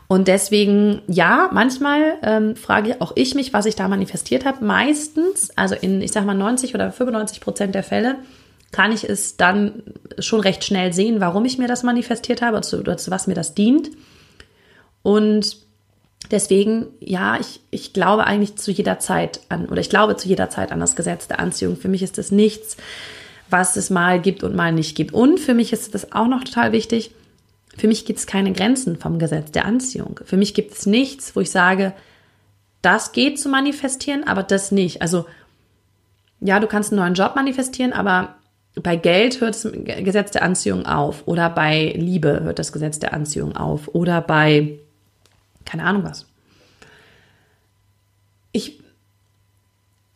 Und 0.09 0.29
deswegen, 0.29 1.01
ja, 1.07 1.49
manchmal 1.53 2.19
ähm, 2.23 2.57
frage 2.57 2.97
auch 3.01 3.13
ich 3.15 3.35
mich, 3.35 3.53
was 3.53 3.65
ich 3.65 3.77
da 3.77 3.89
manifestiert 3.89 4.45
habe. 4.45 4.63
Meistens, 4.65 5.51
also 5.57 5.75
in, 5.75 6.03
ich 6.03 6.13
sag 6.13 6.27
mal, 6.27 6.35
90 6.35 6.75
oder 6.75 6.93
95 6.93 7.41
Prozent 7.41 7.75
der 7.75 7.83
Fälle, 7.83 8.17
kann 8.73 8.93
ich 8.93 9.09
es 9.09 9.37
dann 9.37 9.83
schon 10.19 10.41
recht 10.41 10.65
schnell 10.65 10.93
sehen, 10.93 11.21
warum 11.21 11.45
ich 11.45 11.59
mir 11.59 11.69
das 11.69 11.83
manifestiert 11.83 12.43
habe 12.43 12.57
oder 12.57 12.63
zu, 12.63 12.81
oder 12.81 12.97
zu 12.99 13.11
was 13.11 13.27
mir 13.27 13.35
das 13.35 13.55
dient. 13.55 13.91
Und 15.03 15.57
deswegen, 16.33 16.87
ja, 17.01 17.39
ich, 17.39 17.61
ich 17.71 17.93
glaube 17.93 18.25
eigentlich 18.27 18.57
zu 18.57 18.71
jeder 18.71 18.99
Zeit 18.99 19.41
an, 19.49 19.67
oder 19.67 19.81
ich 19.81 19.91
glaube 19.91 20.17
zu 20.17 20.29
jeder 20.29 20.51
Zeit 20.51 20.73
an 20.73 20.81
das 20.81 20.97
Gesetz 20.97 21.29
der 21.29 21.39
Anziehung. 21.39 21.77
Für 21.77 21.89
mich 21.89 22.03
ist 22.03 22.19
es 22.19 22.33
nichts, 22.33 22.77
was 23.51 23.77
es 23.77 23.91
mal 23.91 24.21
gibt 24.21 24.43
und 24.43 24.57
mal 24.57 24.73
nicht 24.73 24.97
gibt. 24.97 25.13
Und 25.13 25.39
für 25.39 25.55
mich 25.55 25.73
ist 25.73 25.95
das 25.95 26.13
auch 26.13 26.27
noch 26.27 26.43
total 26.43 26.73
wichtig, 26.73 27.13
für 27.77 27.89
mich 27.89 28.05
gibt 28.05 28.19
es 28.19 28.27
keine 28.27 28.53
Grenzen 28.53 28.99
vom 28.99 29.19
Gesetz 29.19 29.51
der 29.53 29.65
Anziehung. 29.65 30.21
Für 30.25 30.37
mich 30.37 30.53
gibt 30.55 30.73
es 30.73 30.87
nichts, 30.87 31.35
wo 31.35 31.41
ich 31.41 31.51
sage, 31.51 31.95
das 32.83 33.13
geht 33.13 33.41
zu 33.41 33.49
manifestieren, 33.49 34.25
aber 34.27 34.43
das 34.43 34.73
nicht. 34.73 35.01
Also, 35.01 35.27
ja, 36.41 36.61
du 36.61 36.67
kannst 36.67 36.93
einen 36.93 37.01
neuen 37.01 37.15
Job 37.15 37.35
manifestieren, 37.35 37.93
aber 37.93 38.35
bei 38.75 38.97
Geld 38.97 39.41
hört 39.41 39.55
das 39.55 39.69
Gesetz 39.73 40.33
der 40.33 40.43
Anziehung 40.43 40.87
auf. 40.87 41.27
Oder 41.27 41.49
bei 41.51 41.95
Liebe 41.97 42.41
hört 42.43 42.59
das 42.59 42.73
Gesetz 42.73 42.99
der 42.99 43.15
Anziehung 43.15 43.57
auf. 43.57 43.89
Oder 43.95 44.21
bei, 44.21 44.79
keine 45.65 45.85
Ahnung 45.85 46.05
was. 46.05 46.27
Ich 48.53 48.83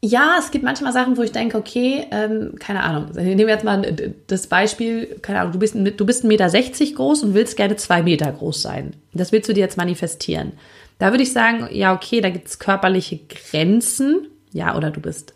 ja, 0.03 0.37
es 0.39 0.51
gibt 0.51 0.65
manchmal 0.65 0.93
Sachen, 0.93 1.17
wo 1.17 1.23
ich 1.23 1.33
denke, 1.33 1.57
okay, 1.59 2.07
ähm, 2.13 2.55
keine 2.61 2.83
Ahnung. 2.85 3.11
Nehmen 3.15 3.39
wir 3.39 3.49
jetzt 3.49 3.65
mal 3.65 3.83
das 4.27 4.47
Beispiel, 4.47 5.19
keine 5.21 5.41
Ahnung, 5.41 5.53
du 5.53 5.59
bist, 5.59 5.75
du 5.75 6.07
bist 6.07 6.25
1,60 6.25 6.29
Meter 6.29 6.95
groß 6.95 7.23
und 7.25 7.35
willst 7.35 7.57
gerne 7.57 7.77
zwei 7.77 8.03
Meter 8.03 8.31
groß 8.31 8.63
sein. 8.63 8.95
Das 9.15 9.33
willst 9.33 9.49
du 9.49 9.53
dir 9.53 9.61
jetzt 9.61 9.77
manifestieren. 9.77 10.53
Da 10.99 11.11
würde 11.11 11.25
ich 11.25 11.33
sagen, 11.33 11.69
ja, 11.73 11.95
okay, 11.95 12.21
da 12.21 12.31
gibt 12.31 12.47
es 12.47 12.59
körperliche 12.59 13.19
Grenzen. 13.29 14.29
Ja, 14.53 14.77
oder 14.77 14.91
du 14.91 15.01
bist 15.01 15.35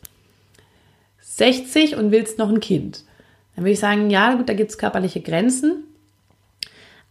60 1.23 1.97
und 1.97 2.13
willst 2.13 2.39
noch 2.39 2.49
ein 2.49 2.61
Kind. 2.61 3.05
Dann 3.57 3.65
würde 3.65 3.73
ich 3.73 3.81
sagen, 3.81 4.09
ja, 4.11 4.35
gut, 4.35 4.49
da 4.49 4.55
gibt 4.55 4.71
es 4.71 4.79
körperliche 4.79 5.21
Grenzen. 5.21 5.85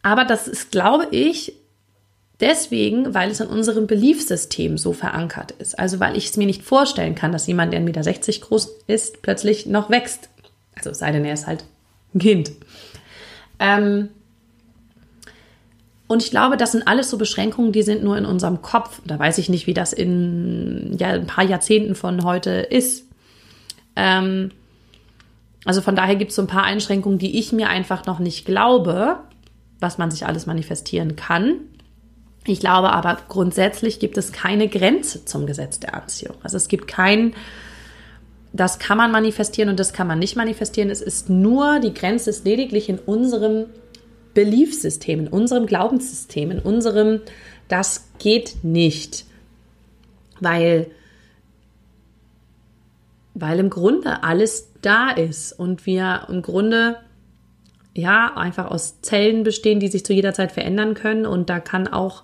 Aber 0.02 0.24
das 0.24 0.48
ist, 0.48 0.72
glaube 0.72 1.08
ich, 1.12 1.54
Deswegen, 2.40 3.14
weil 3.14 3.32
es 3.32 3.42
in 3.42 3.48
unserem 3.48 3.86
Beliefsystem 3.86 4.78
so 4.78 4.94
verankert 4.94 5.52
ist. 5.52 5.78
Also 5.78 6.00
weil 6.00 6.16
ich 6.16 6.28
es 6.28 6.38
mir 6.38 6.46
nicht 6.46 6.64
vorstellen 6.64 7.16
kann, 7.16 7.34
dass 7.34 7.48
jemand, 7.48 7.74
der 7.74 7.82
1,60 7.82 7.84
Meter 7.84 8.46
groß 8.48 8.70
ist, 8.88 9.22
plötzlich 9.22 9.66
noch 9.66 9.90
wächst. 9.90 10.30
Also 10.76 10.94
sei 10.94 11.12
denn, 11.12 11.26
er 11.26 11.34
ist 11.34 11.48
halt 11.48 11.66
ein 12.16 12.20
Kind. 12.20 12.52
Ähm 13.60 14.10
und 16.08 16.24
ich 16.24 16.32
glaube, 16.32 16.58
das 16.58 16.72
sind 16.72 16.88
alles 16.88 17.10
so 17.10 17.18
Beschränkungen, 17.18 17.72
die 17.72 17.84
sind 17.84 18.04
nur 18.04 18.18
in 18.18 18.26
unserem 18.26 18.62
Kopf. 18.62 19.02
Da 19.06 19.20
weiß 19.20 19.38
ich 19.38 19.50
nicht, 19.50 19.68
wie 19.68 19.74
das 19.74 19.92
in 19.92 20.96
ja, 20.98 21.10
ein 21.10 21.28
paar 21.28 21.44
Jahrzehnten 21.44 21.94
von 21.94 22.24
heute 22.24 22.52
ist. 22.52 23.06
Ähm 23.96 24.52
also 25.66 25.82
von 25.82 25.96
daher 25.96 26.16
gibt 26.16 26.30
es 26.30 26.36
so 26.36 26.42
ein 26.42 26.48
paar 26.48 26.64
Einschränkungen, 26.64 27.20
die 27.20 27.38
ich 27.38 27.52
mir 27.52 27.68
einfach 27.68 28.06
noch 28.06 28.20
nicht 28.20 28.46
glaube, 28.46 29.18
was 29.82 29.98
man 29.98 30.10
sich 30.10 30.26
alles 30.26 30.46
manifestieren 30.46 31.18
kann. 31.18 31.60
Ich 32.50 32.60
glaube 32.60 32.92
aber 32.92 33.18
grundsätzlich 33.28 34.00
gibt 34.00 34.18
es 34.18 34.32
keine 34.32 34.68
Grenze 34.68 35.24
zum 35.24 35.46
Gesetz 35.46 35.80
der 35.80 35.94
Anziehung. 35.94 36.36
Also 36.42 36.58
es 36.58 36.68
gibt 36.68 36.88
kein, 36.88 37.36
das 38.54 38.80
kann 38.80 38.98
man 38.98 39.12
manifestieren 39.12 39.70
und 39.70 39.80
das 39.80 39.94
kann 39.94 40.08
man 40.08 40.18
nicht 40.18 40.36
manifestieren. 40.36 40.90
Es 40.90 41.02
ist 41.02 41.30
nur, 41.30 41.80
die 41.80 41.94
Grenze 41.94 42.32
ist 42.32 42.46
lediglich 42.46 42.90
in 42.90 42.98
unserem 42.98 43.68
Beliefsystem, 44.34 45.20
in 45.20 45.28
unserem 45.28 45.68
Glaubenssystem, 45.68 46.50
in 46.50 46.60
unserem, 46.60 47.22
das 47.68 48.08
geht 48.18 48.64
nicht. 48.64 49.26
Weil, 50.40 50.90
weil 53.36 53.60
im 53.60 53.70
Grunde 53.70 54.24
alles 54.24 54.70
da 54.82 55.12
ist 55.12 55.52
und 55.54 55.86
wir 55.86 56.26
im 56.30 56.42
Grunde 56.42 56.98
ja, 58.00 58.34
einfach 58.36 58.72
aus 58.72 59.02
Zellen 59.02 59.44
bestehen, 59.44 59.80
die 59.80 59.88
sich 59.88 60.06
zu 60.06 60.14
jeder 60.14 60.34
Zeit 60.34 60.52
verändern 60.52 60.94
können 60.94 61.26
und 61.26 61.50
da 61.50 61.60
kann 61.60 61.88
auch, 61.88 62.24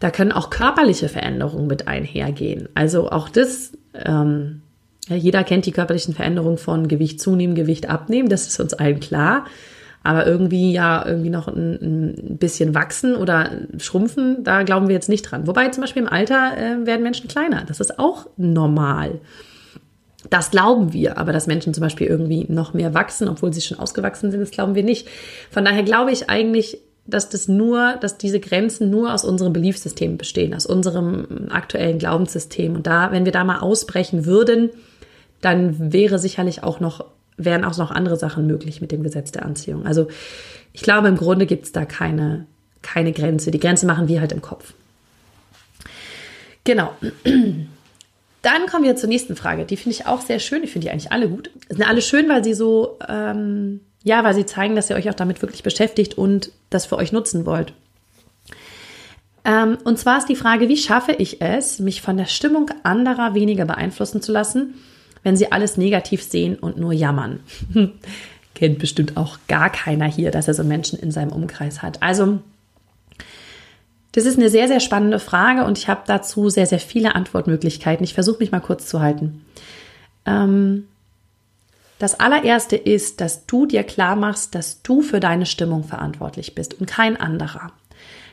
da 0.00 0.10
können 0.10 0.32
auch 0.32 0.50
körperliche 0.50 1.08
Veränderungen 1.08 1.66
mit 1.66 1.88
einhergehen. 1.88 2.68
Also 2.74 3.10
auch 3.10 3.28
das, 3.28 3.72
ähm, 3.94 4.62
jeder 5.08 5.44
kennt 5.44 5.66
die 5.66 5.72
körperlichen 5.72 6.14
Veränderungen 6.14 6.58
von 6.58 6.88
Gewicht 6.88 7.20
zunehmen, 7.20 7.54
Gewicht 7.54 7.88
abnehmen, 7.88 8.28
das 8.28 8.46
ist 8.46 8.60
uns 8.60 8.74
allen 8.74 9.00
klar. 9.00 9.46
Aber 10.04 10.26
irgendwie 10.26 10.72
ja, 10.72 11.06
irgendwie 11.06 11.30
noch 11.30 11.46
ein, 11.46 11.78
ein 11.80 12.36
bisschen 12.38 12.74
wachsen 12.74 13.14
oder 13.14 13.52
schrumpfen, 13.78 14.42
da 14.42 14.64
glauben 14.64 14.88
wir 14.88 14.94
jetzt 14.94 15.08
nicht 15.08 15.22
dran. 15.22 15.46
Wobei 15.46 15.68
zum 15.68 15.82
Beispiel 15.82 16.02
im 16.02 16.08
Alter 16.08 16.56
äh, 16.56 16.86
werden 16.86 17.04
Menschen 17.04 17.28
kleiner. 17.28 17.64
Das 17.66 17.78
ist 17.78 18.00
auch 18.00 18.26
normal. 18.36 19.20
Das 20.32 20.50
glauben 20.50 20.94
wir, 20.94 21.18
aber 21.18 21.30
dass 21.34 21.46
Menschen 21.46 21.74
zum 21.74 21.82
Beispiel 21.82 22.06
irgendwie 22.06 22.46
noch 22.48 22.72
mehr 22.72 22.94
wachsen, 22.94 23.28
obwohl 23.28 23.52
sie 23.52 23.60
schon 23.60 23.78
ausgewachsen 23.78 24.30
sind, 24.30 24.40
das 24.40 24.50
glauben 24.50 24.74
wir 24.74 24.82
nicht. 24.82 25.06
Von 25.50 25.62
daher 25.62 25.82
glaube 25.82 26.10
ich 26.10 26.30
eigentlich, 26.30 26.78
dass 27.04 27.28
das 27.28 27.48
nur, 27.48 27.96
dass 28.00 28.16
diese 28.16 28.40
Grenzen 28.40 28.88
nur 28.88 29.12
aus 29.12 29.26
unserem 29.26 29.52
Beliefssystem 29.52 30.16
bestehen, 30.16 30.54
aus 30.54 30.64
unserem 30.64 31.48
aktuellen 31.50 31.98
Glaubenssystem. 31.98 32.74
Und 32.74 32.86
da, 32.86 33.12
wenn 33.12 33.26
wir 33.26 33.32
da 33.32 33.44
mal 33.44 33.58
ausbrechen 33.58 34.24
würden, 34.24 34.70
dann 35.42 35.92
wäre 35.92 36.18
sicherlich 36.18 36.62
auch 36.62 36.80
noch, 36.80 37.04
wären 37.36 37.62
auch 37.62 37.76
noch 37.76 37.90
andere 37.90 38.16
Sachen 38.16 38.46
möglich 38.46 38.80
mit 38.80 38.90
dem 38.90 39.02
Gesetz 39.02 39.32
der 39.32 39.44
Anziehung. 39.44 39.84
Also 39.84 40.08
ich 40.72 40.80
glaube, 40.80 41.08
im 41.08 41.18
Grunde 41.18 41.44
gibt 41.44 41.66
es 41.66 41.72
da 41.72 41.84
keine, 41.84 42.46
keine 42.80 43.12
Grenze. 43.12 43.50
Die 43.50 43.60
Grenze 43.60 43.84
machen 43.84 44.08
wir 44.08 44.22
halt 44.22 44.32
im 44.32 44.40
Kopf. 44.40 44.72
Genau. 46.64 46.94
Dann 48.42 48.66
kommen 48.66 48.84
wir 48.84 48.96
zur 48.96 49.08
nächsten 49.08 49.36
Frage. 49.36 49.64
Die 49.64 49.76
finde 49.76 49.96
ich 49.96 50.06
auch 50.06 50.20
sehr 50.20 50.40
schön. 50.40 50.64
Ich 50.64 50.72
finde 50.72 50.86
die 50.86 50.90
eigentlich 50.92 51.12
alle 51.12 51.28
gut. 51.28 51.50
Sind 51.68 51.88
alle 51.88 52.02
schön, 52.02 52.28
weil 52.28 52.42
sie 52.44 52.54
so, 52.54 52.98
ähm, 53.08 53.80
Ja, 54.04 54.24
weil 54.24 54.34
sie 54.34 54.46
zeigen, 54.46 54.74
dass 54.74 54.90
ihr 54.90 54.96
euch 54.96 55.08
auch 55.08 55.14
damit 55.14 55.42
wirklich 55.42 55.62
beschäftigt 55.62 56.18
und 56.18 56.50
das 56.70 56.86
für 56.86 56.96
euch 56.96 57.12
nutzen 57.12 57.46
wollt. 57.46 57.72
Ähm, 59.44 59.78
und 59.84 59.98
zwar 59.98 60.18
ist 60.18 60.28
die 60.28 60.36
Frage, 60.36 60.68
wie 60.68 60.76
schaffe 60.76 61.12
ich 61.12 61.40
es, 61.40 61.78
mich 61.78 62.02
von 62.02 62.16
der 62.16 62.26
Stimmung 62.26 62.70
anderer 62.82 63.34
weniger 63.34 63.64
beeinflussen 63.64 64.22
zu 64.22 64.32
lassen, 64.32 64.74
wenn 65.22 65.36
sie 65.36 65.50
alles 65.52 65.76
negativ 65.76 66.22
sehen 66.22 66.56
und 66.56 66.78
nur 66.78 66.92
jammern? 66.92 67.40
Kennt 68.54 68.78
bestimmt 68.78 69.16
auch 69.16 69.38
gar 69.48 69.70
keiner 69.70 70.06
hier, 70.06 70.30
dass 70.30 70.48
er 70.48 70.54
so 70.54 70.62
Menschen 70.62 70.98
in 70.98 71.10
seinem 71.10 71.32
Umkreis 71.32 71.82
hat. 71.82 72.02
Also, 72.02 72.40
das 74.12 74.26
ist 74.26 74.38
eine 74.38 74.50
sehr, 74.50 74.68
sehr 74.68 74.80
spannende 74.80 75.18
Frage 75.18 75.64
und 75.64 75.78
ich 75.78 75.88
habe 75.88 76.02
dazu 76.06 76.48
sehr, 76.48 76.66
sehr 76.66 76.78
viele 76.78 77.14
Antwortmöglichkeiten. 77.14 78.04
Ich 78.04 78.14
versuche 78.14 78.38
mich 78.38 78.52
mal 78.52 78.60
kurz 78.60 78.86
zu 78.86 79.00
halten. 79.00 79.44
Ähm, 80.26 80.86
das 81.98 82.18
allererste 82.18 82.76
ist, 82.76 83.20
dass 83.20 83.46
du 83.46 83.64
dir 83.66 83.84
klar 83.84 84.16
machst, 84.16 84.54
dass 84.54 84.82
du 84.82 85.02
für 85.02 85.20
deine 85.20 85.46
Stimmung 85.46 85.84
verantwortlich 85.84 86.54
bist 86.54 86.78
und 86.78 86.86
kein 86.86 87.16
anderer 87.16 87.72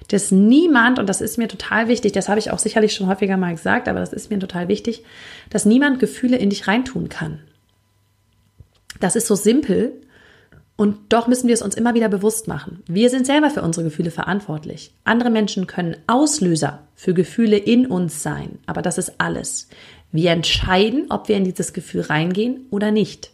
dass 0.10 0.32
niemand, 0.32 0.98
und 1.00 1.08
das 1.08 1.22
ist 1.22 1.38
mir 1.38 1.48
total 1.48 1.88
wichtig, 1.88 2.14
das 2.14 2.30
habe 2.30 2.40
ich 2.40 2.52
auch 2.52 2.60
sicherlich 2.60 2.94
schon 2.94 3.08
häufiger 3.08 3.38
mal 3.38 3.56
gesagt, 3.56 3.88
aber 3.88 4.00
das 4.00 4.12
ist 4.12 4.32
mir 4.32 4.40
total 4.40 4.68
wichtig, 4.68 5.04
dass 5.50 5.66
niemand 5.66 6.00
Gefühle 6.00 6.38
in 6.38 6.50
dich 6.50 6.68
reintun 6.68 7.10
kann. 7.10 7.40
Das 9.00 9.16
ist 9.16 9.28
so 9.28 9.36
simpel 9.36 9.94
und 10.80 10.96
doch 11.10 11.28
müssen 11.28 11.50
wir 11.50 11.54
es 11.54 11.62
uns 11.62 11.76
immer 11.76 11.94
wieder 11.94 12.08
bewusst 12.08 12.48
machen. 12.48 12.84
Wir 12.88 13.10
sind 13.10 13.26
selber 13.26 13.50
für 13.50 13.62
unsere 13.64 13.84
Gefühle 13.84 14.12
verantwortlich. 14.12 14.94
Andere 15.04 15.30
Menschen 15.30 15.68
können 15.68 15.98
Auslöser 16.08 16.80
für 16.96 17.14
Gefühle 17.14 17.58
in 17.58 17.86
uns 17.86 18.24
sein, 18.24 18.60
aber 18.66 18.82
das 18.82 18.98
ist 18.98 19.16
alles. 19.18 19.68
Wir 20.14 20.32
entscheiden, 20.32 21.08
ob 21.10 21.28
wir 21.28 21.36
in 21.36 21.44
dieses 21.44 21.74
Gefühl 21.74 22.00
reingehen 22.00 22.62
oder 22.70 22.92
nicht. 22.92 23.32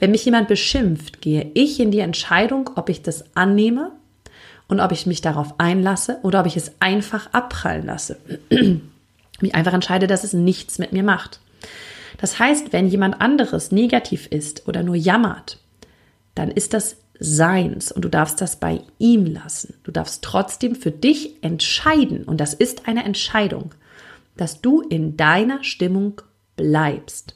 Wenn 0.00 0.10
mich 0.10 0.24
jemand 0.24 0.48
beschimpft, 0.48 1.20
gehe 1.20 1.48
ich 1.54 1.78
in 1.78 1.92
die 1.92 2.00
Entscheidung, 2.00 2.70
ob 2.74 2.88
ich 2.88 3.02
das 3.02 3.36
annehme 3.36 3.92
und 4.66 4.80
ob 4.80 4.90
ich 4.90 5.06
mich 5.06 5.20
darauf 5.20 5.60
einlasse 5.60 6.18
oder 6.24 6.40
ob 6.40 6.46
ich 6.46 6.56
es 6.56 6.72
einfach 6.80 7.32
abprallen 7.32 7.86
lasse. 7.86 8.18
mich 9.40 9.54
einfach 9.54 9.74
entscheide, 9.74 10.08
dass 10.08 10.24
es 10.24 10.32
nichts 10.32 10.80
mit 10.80 10.92
mir 10.92 11.04
macht. 11.04 11.38
Das 12.20 12.40
heißt, 12.40 12.72
wenn 12.72 12.88
jemand 12.88 13.20
anderes 13.20 13.70
negativ 13.70 14.26
ist 14.26 14.66
oder 14.66 14.82
nur 14.82 14.96
jammert, 14.96 15.58
dann 16.38 16.50
ist 16.50 16.74
das 16.74 16.96
seins 17.18 17.90
und 17.90 18.04
du 18.04 18.08
darfst 18.08 18.40
das 18.40 18.56
bei 18.56 18.80
ihm 18.98 19.26
lassen. 19.26 19.74
Du 19.82 19.90
darfst 19.90 20.22
trotzdem 20.22 20.76
für 20.76 20.92
dich 20.92 21.42
entscheiden 21.42 22.22
und 22.24 22.40
das 22.40 22.54
ist 22.54 22.86
eine 22.86 23.04
Entscheidung, 23.04 23.74
dass 24.36 24.60
du 24.60 24.80
in 24.80 25.16
deiner 25.16 25.64
Stimmung 25.64 26.20
bleibst. 26.56 27.34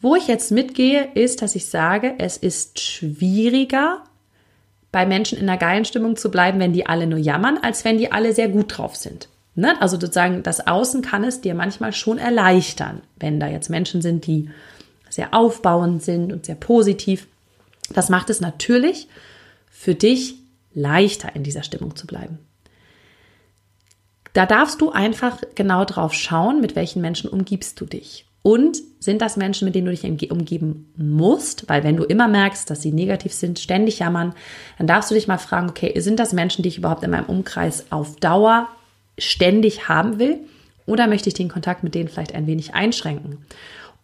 Wo 0.00 0.16
ich 0.16 0.26
jetzt 0.26 0.50
mitgehe, 0.50 1.10
ist, 1.14 1.42
dass 1.42 1.54
ich 1.54 1.66
sage, 1.66 2.16
es 2.18 2.36
ist 2.36 2.80
schwieriger, 2.80 4.02
bei 4.90 5.06
Menschen 5.06 5.38
in 5.38 5.48
einer 5.48 5.58
geilen 5.58 5.84
Stimmung 5.84 6.16
zu 6.16 6.30
bleiben, 6.30 6.58
wenn 6.58 6.72
die 6.72 6.86
alle 6.86 7.06
nur 7.06 7.20
jammern, 7.20 7.58
als 7.62 7.84
wenn 7.84 7.96
die 7.96 8.10
alle 8.10 8.34
sehr 8.34 8.48
gut 8.48 8.76
drauf 8.76 8.96
sind. 8.96 9.28
Ne? 9.54 9.80
Also 9.80 9.98
sozusagen 9.98 10.42
das 10.42 10.66
Außen 10.66 11.00
kann 11.00 11.24
es 11.24 11.40
dir 11.40 11.54
manchmal 11.54 11.92
schon 11.92 12.18
erleichtern, 12.18 13.02
wenn 13.20 13.38
da 13.38 13.46
jetzt 13.46 13.70
Menschen 13.70 14.02
sind, 14.02 14.26
die 14.26 14.50
sehr 15.08 15.32
aufbauend 15.32 16.02
sind 16.02 16.32
und 16.32 16.46
sehr 16.46 16.56
positiv. 16.56 17.28
Das 17.90 18.08
macht 18.08 18.30
es 18.30 18.40
natürlich 18.40 19.08
für 19.70 19.94
dich 19.94 20.36
leichter, 20.74 21.34
in 21.34 21.42
dieser 21.42 21.62
Stimmung 21.62 21.96
zu 21.96 22.06
bleiben. 22.06 22.38
Da 24.32 24.46
darfst 24.46 24.80
du 24.80 24.90
einfach 24.90 25.38
genau 25.54 25.84
drauf 25.84 26.14
schauen, 26.14 26.60
mit 26.60 26.74
welchen 26.74 27.02
Menschen 27.02 27.28
umgibst 27.28 27.80
du 27.80 27.86
dich. 27.86 28.26
Und 28.42 28.78
sind 28.98 29.22
das 29.22 29.36
Menschen, 29.36 29.66
mit 29.66 29.74
denen 29.74 29.86
du 29.86 29.92
dich 29.92 30.30
umgeben 30.30 30.92
musst? 30.96 31.68
Weil 31.68 31.84
wenn 31.84 31.96
du 31.96 32.02
immer 32.02 32.26
merkst, 32.26 32.68
dass 32.68 32.82
sie 32.82 32.92
negativ 32.92 33.32
sind, 33.32 33.60
ständig 33.60 34.00
jammern, 34.00 34.34
dann 34.78 34.86
darfst 34.86 35.10
du 35.10 35.14
dich 35.14 35.28
mal 35.28 35.38
fragen, 35.38 35.68
okay, 35.68 35.98
sind 36.00 36.18
das 36.18 36.32
Menschen, 36.32 36.62
die 36.62 36.68
ich 36.68 36.78
überhaupt 36.78 37.04
in 37.04 37.10
meinem 37.10 37.26
Umkreis 37.26 37.86
auf 37.90 38.16
Dauer 38.16 38.68
ständig 39.18 39.88
haben 39.88 40.18
will? 40.18 40.40
Oder 40.86 41.06
möchte 41.06 41.28
ich 41.28 41.34
den 41.34 41.48
Kontakt 41.48 41.84
mit 41.84 41.94
denen 41.94 42.08
vielleicht 42.08 42.34
ein 42.34 42.48
wenig 42.48 42.74
einschränken? 42.74 43.44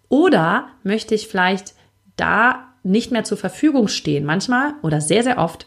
Oder 0.09 0.69
möchte 0.85 1.17
ich 1.17 1.27
vielleicht 1.27 1.75
da 2.17 2.68
nicht 2.83 3.11
mehr 3.11 3.25
zur 3.25 3.39
Verfügung 3.39 3.89
stehen? 3.89 4.25
Manchmal 4.25 4.75
oder 4.83 5.01
sehr, 5.01 5.23
sehr 5.23 5.39
oft 5.39 5.67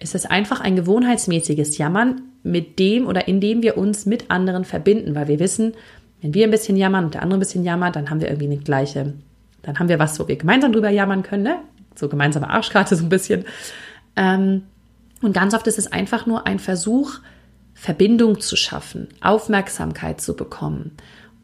ist 0.00 0.14
es 0.14 0.26
einfach 0.26 0.60
ein 0.60 0.76
gewohnheitsmäßiges 0.76 1.78
Jammern, 1.78 2.22
mit 2.42 2.78
dem 2.78 3.06
oder 3.06 3.28
in 3.28 3.40
dem 3.40 3.62
wir 3.62 3.76
uns 3.76 4.06
mit 4.06 4.30
anderen 4.30 4.64
verbinden, 4.64 5.14
weil 5.14 5.28
wir 5.28 5.38
wissen, 5.38 5.74
wenn 6.22 6.34
wir 6.34 6.44
ein 6.44 6.50
bisschen 6.50 6.76
jammern 6.76 7.06
und 7.06 7.14
der 7.14 7.22
andere 7.22 7.38
ein 7.38 7.40
bisschen 7.40 7.64
jammert, 7.64 7.96
dann 7.96 8.10
haben 8.10 8.20
wir 8.20 8.28
irgendwie 8.28 8.46
eine 8.46 8.58
gleiche, 8.58 9.14
dann 9.62 9.78
haben 9.78 9.88
wir 9.88 9.98
was, 9.98 10.18
wo 10.18 10.28
wir 10.28 10.36
gemeinsam 10.36 10.72
drüber 10.72 10.90
jammern 10.90 11.22
können, 11.22 11.42
ne? 11.42 11.58
So 11.94 12.08
gemeinsame 12.08 12.48
Arschkarte 12.48 12.96
so 12.96 13.04
ein 13.04 13.08
bisschen. 13.08 13.44
Ähm, 14.16 14.62
und 15.22 15.34
ganz 15.34 15.54
oft 15.54 15.66
ist 15.66 15.78
es 15.78 15.92
einfach 15.92 16.26
nur 16.26 16.46
ein 16.46 16.58
Versuch, 16.58 17.18
Verbindung 17.74 18.40
zu 18.40 18.56
schaffen, 18.56 19.08
Aufmerksamkeit 19.20 20.20
zu 20.20 20.34
bekommen 20.34 20.92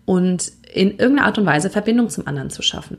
und 0.04 0.52
in 0.72 0.90
irgendeiner 0.98 1.24
Art 1.26 1.38
und 1.38 1.46
Weise 1.46 1.70
Verbindung 1.70 2.08
zum 2.08 2.26
anderen 2.26 2.50
zu 2.50 2.62
schaffen. 2.62 2.98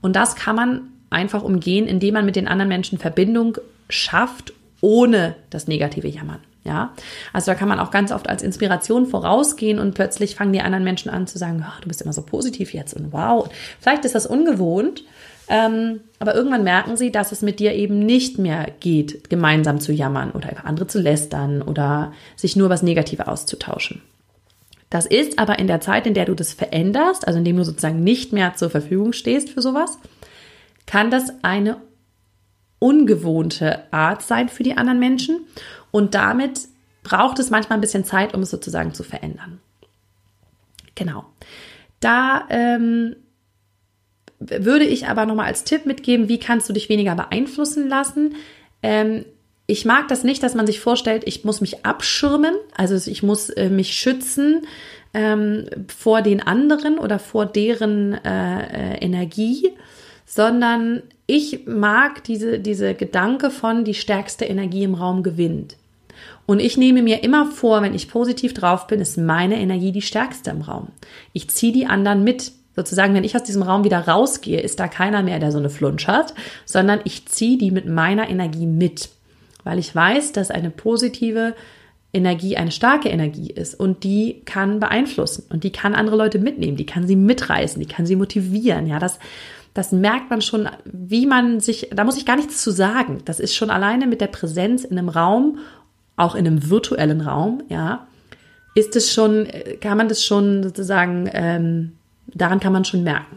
Und 0.00 0.16
das 0.16 0.36
kann 0.36 0.56
man 0.56 0.88
einfach 1.10 1.42
umgehen, 1.42 1.86
indem 1.86 2.14
man 2.14 2.26
mit 2.26 2.36
den 2.36 2.48
anderen 2.48 2.68
Menschen 2.68 2.98
Verbindung 2.98 3.58
schafft, 3.88 4.52
ohne 4.80 5.36
das 5.50 5.68
negative 5.68 6.08
Jammern. 6.08 6.40
Ja, 6.64 6.92
also 7.32 7.52
da 7.52 7.54
kann 7.54 7.68
man 7.68 7.78
auch 7.78 7.92
ganz 7.92 8.10
oft 8.10 8.28
als 8.28 8.42
Inspiration 8.42 9.06
vorausgehen 9.06 9.78
und 9.78 9.94
plötzlich 9.94 10.34
fangen 10.34 10.52
die 10.52 10.62
anderen 10.62 10.82
Menschen 10.82 11.10
an 11.10 11.28
zu 11.28 11.38
sagen, 11.38 11.64
oh, 11.64 11.80
du 11.80 11.86
bist 11.86 12.02
immer 12.02 12.12
so 12.12 12.22
positiv 12.22 12.74
jetzt 12.74 12.92
und 12.94 13.12
wow. 13.12 13.48
Vielleicht 13.78 14.04
ist 14.04 14.16
das 14.16 14.26
ungewohnt, 14.26 15.04
ähm, 15.48 16.00
aber 16.18 16.34
irgendwann 16.34 16.64
merken 16.64 16.96
sie, 16.96 17.12
dass 17.12 17.30
es 17.30 17.40
mit 17.40 17.60
dir 17.60 17.72
eben 17.74 18.00
nicht 18.00 18.38
mehr 18.38 18.66
geht, 18.80 19.30
gemeinsam 19.30 19.78
zu 19.78 19.92
jammern 19.92 20.32
oder 20.32 20.50
über 20.50 20.64
andere 20.64 20.88
zu 20.88 21.00
lästern 21.00 21.62
oder 21.62 22.12
sich 22.34 22.56
nur 22.56 22.68
was 22.68 22.82
Negative 22.82 23.28
auszutauschen. 23.28 24.02
Das 24.90 25.06
ist 25.06 25.38
aber 25.38 25.58
in 25.60 25.68
der 25.68 25.80
Zeit, 25.80 26.06
in 26.06 26.14
der 26.14 26.24
du 26.24 26.34
das 26.34 26.52
veränderst, 26.52 27.26
also 27.26 27.38
indem 27.38 27.56
du 27.56 27.64
sozusagen 27.64 28.02
nicht 28.02 28.32
mehr 28.32 28.54
zur 28.54 28.70
Verfügung 28.70 29.12
stehst 29.12 29.50
für 29.50 29.62
sowas, 29.62 29.98
kann 30.86 31.10
das 31.10 31.32
eine 31.42 31.78
ungewohnte 32.78 33.92
Art 33.92 34.22
sein 34.22 34.48
für 34.48 34.62
die 34.62 34.76
anderen 34.76 34.98
Menschen 34.98 35.40
und 35.90 36.14
damit 36.14 36.60
braucht 37.02 37.38
es 37.38 37.50
manchmal 37.50 37.78
ein 37.78 37.80
bisschen 37.80 38.04
Zeit, 38.04 38.34
um 38.34 38.42
es 38.42 38.50
sozusagen 38.50 38.94
zu 38.94 39.02
verändern. 39.02 39.60
Genau. 40.94 41.24
Da 42.00 42.46
ähm, 42.50 43.16
würde 44.38 44.84
ich 44.84 45.06
aber 45.08 45.24
nochmal 45.26 45.46
als 45.46 45.64
Tipp 45.64 45.86
mitgeben, 45.86 46.28
wie 46.28 46.38
kannst 46.38 46.68
du 46.68 46.72
dich 46.72 46.88
weniger 46.88 47.14
beeinflussen 47.14 47.88
lassen. 47.88 48.34
Ähm, 48.82 49.24
ich 49.66 49.84
mag 49.84 50.08
das 50.08 50.24
nicht, 50.24 50.42
dass 50.42 50.54
man 50.54 50.66
sich 50.66 50.80
vorstellt, 50.80 51.22
ich 51.26 51.44
muss 51.44 51.60
mich 51.60 51.84
abschirmen, 51.84 52.54
also 52.76 52.94
ich 53.10 53.22
muss 53.22 53.50
äh, 53.50 53.68
mich 53.68 53.94
schützen 53.94 54.66
ähm, 55.14 55.66
vor 55.88 56.22
den 56.22 56.40
anderen 56.40 56.98
oder 56.98 57.18
vor 57.18 57.46
deren 57.46 58.12
äh, 58.12 58.94
äh, 58.94 58.98
Energie, 58.98 59.72
sondern 60.26 61.02
ich 61.26 61.66
mag 61.66 62.24
diese, 62.24 62.58
diese 62.58 62.94
Gedanke 62.94 63.50
von 63.50 63.84
die 63.84 63.94
stärkste 63.94 64.44
Energie 64.44 64.82
im 64.82 64.94
Raum 64.94 65.22
gewinnt. 65.22 65.76
Und 66.46 66.60
ich 66.60 66.76
nehme 66.76 67.02
mir 67.02 67.24
immer 67.24 67.46
vor, 67.46 67.82
wenn 67.82 67.94
ich 67.94 68.08
positiv 68.08 68.54
drauf 68.54 68.86
bin, 68.86 69.00
ist 69.00 69.18
meine 69.18 69.58
Energie 69.58 69.92
die 69.92 70.02
stärkste 70.02 70.50
im 70.50 70.62
Raum. 70.62 70.88
Ich 71.32 71.48
ziehe 71.48 71.72
die 71.72 71.86
anderen 71.86 72.24
mit. 72.24 72.52
Sozusagen, 72.76 73.14
wenn 73.14 73.24
ich 73.24 73.34
aus 73.34 73.42
diesem 73.42 73.62
Raum 73.62 73.84
wieder 73.84 74.06
rausgehe, 74.06 74.60
ist 74.60 74.78
da 74.78 74.86
keiner 74.86 75.22
mehr, 75.22 75.38
der 75.38 75.50
so 75.50 75.58
eine 75.58 75.70
Flunsch 75.70 76.06
hat, 76.06 76.34
sondern 76.66 77.00
ich 77.04 77.26
ziehe 77.26 77.56
die 77.56 77.70
mit 77.70 77.86
meiner 77.86 78.28
Energie 78.28 78.66
mit. 78.66 79.08
Weil 79.64 79.78
ich 79.78 79.94
weiß, 79.94 80.32
dass 80.32 80.50
eine 80.50 80.70
positive 80.70 81.54
Energie 82.12 82.56
eine 82.56 82.70
starke 82.70 83.08
Energie 83.08 83.50
ist 83.50 83.74
und 83.74 84.04
die 84.04 84.42
kann 84.44 84.78
beeinflussen 84.78 85.44
und 85.50 85.64
die 85.64 85.72
kann 85.72 85.94
andere 85.94 86.16
Leute 86.16 86.38
mitnehmen, 86.38 86.76
die 86.76 86.86
kann 86.86 87.06
sie 87.06 87.16
mitreißen, 87.16 87.80
die 87.80 87.88
kann 87.88 88.06
sie 88.06 88.16
motivieren. 88.16 88.86
Ja, 88.86 88.98
das, 88.98 89.18
das 89.76 89.92
merkt 89.92 90.30
man 90.30 90.40
schon, 90.40 90.68
wie 90.84 91.26
man 91.26 91.60
sich, 91.60 91.90
da 91.94 92.04
muss 92.04 92.16
ich 92.16 92.24
gar 92.24 92.36
nichts 92.36 92.62
zu 92.62 92.70
sagen. 92.70 93.18
Das 93.26 93.40
ist 93.40 93.54
schon 93.54 93.68
alleine 93.68 94.06
mit 94.06 94.22
der 94.22 94.28
Präsenz 94.28 94.84
in 94.84 94.98
einem 94.98 95.10
Raum 95.10 95.58
auch 96.16 96.34
in 96.34 96.46
einem 96.46 96.70
virtuellen 96.70 97.20
Raum, 97.20 97.62
ja, 97.68 98.06
ist 98.74 98.96
es 98.96 99.12
schon, 99.12 99.46
kann 99.82 99.98
man 99.98 100.08
das 100.08 100.24
schon 100.24 100.62
sozusagen, 100.62 101.28
ähm, 101.32 101.92
daran 102.26 102.58
kann 102.58 102.72
man 102.72 102.86
schon 102.86 103.04
merken. 103.04 103.36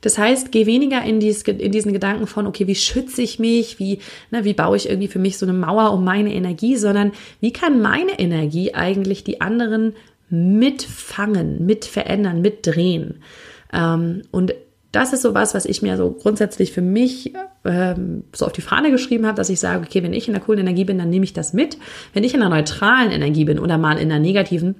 Das 0.00 0.16
heißt, 0.16 0.52
geh 0.52 0.64
weniger 0.64 1.02
in, 1.02 1.20
dies, 1.20 1.42
in, 1.42 1.72
diesen 1.72 1.92
Gedanken 1.92 2.26
von, 2.26 2.46
okay, 2.46 2.66
wie 2.66 2.74
schütze 2.74 3.20
ich 3.20 3.38
mich, 3.38 3.78
wie, 3.78 4.00
ne, 4.30 4.44
wie 4.44 4.54
baue 4.54 4.76
ich 4.76 4.88
irgendwie 4.88 5.08
für 5.08 5.18
mich 5.18 5.36
so 5.36 5.46
eine 5.46 5.54
Mauer 5.54 5.92
um 5.92 6.02
meine 6.02 6.34
Energie, 6.34 6.76
sondern 6.76 7.12
wie 7.40 7.52
kann 7.52 7.80
meine 7.80 8.18
Energie 8.18 8.74
eigentlich 8.74 9.24
die 9.24 9.42
anderen 9.42 9.94
mitfangen, 10.30 11.64
mit 11.64 11.84
verändern, 11.84 12.42
mitdrehen. 12.42 13.22
Ähm, 13.72 14.22
und 14.30 14.54
das 14.92 15.12
ist 15.12 15.22
so 15.22 15.34
was, 15.34 15.54
was 15.54 15.64
ich 15.64 15.82
mir 15.82 15.96
so 15.96 16.10
grundsätzlich 16.10 16.72
für 16.72 16.82
mich 16.82 17.32
ähm, 17.64 18.24
so 18.32 18.46
auf 18.46 18.52
die 18.52 18.60
Fahne 18.60 18.92
geschrieben 18.92 19.26
habe, 19.26 19.36
dass 19.36 19.50
ich 19.50 19.58
sage, 19.58 19.84
okay, 19.84 20.02
wenn 20.02 20.12
ich 20.12 20.28
in 20.28 20.34
einer 20.34 20.44
coolen 20.44 20.60
Energie 20.60 20.84
bin, 20.84 20.98
dann 20.98 21.10
nehme 21.10 21.24
ich 21.24 21.32
das 21.32 21.52
mit. 21.52 21.78
Wenn 22.12 22.22
ich 22.22 22.32
in 22.34 22.42
einer 22.42 22.54
neutralen 22.54 23.10
Energie 23.10 23.44
bin 23.44 23.58
oder 23.58 23.76
mal 23.76 23.98
in 23.98 24.12
einer 24.12 24.20
negativen, 24.20 24.76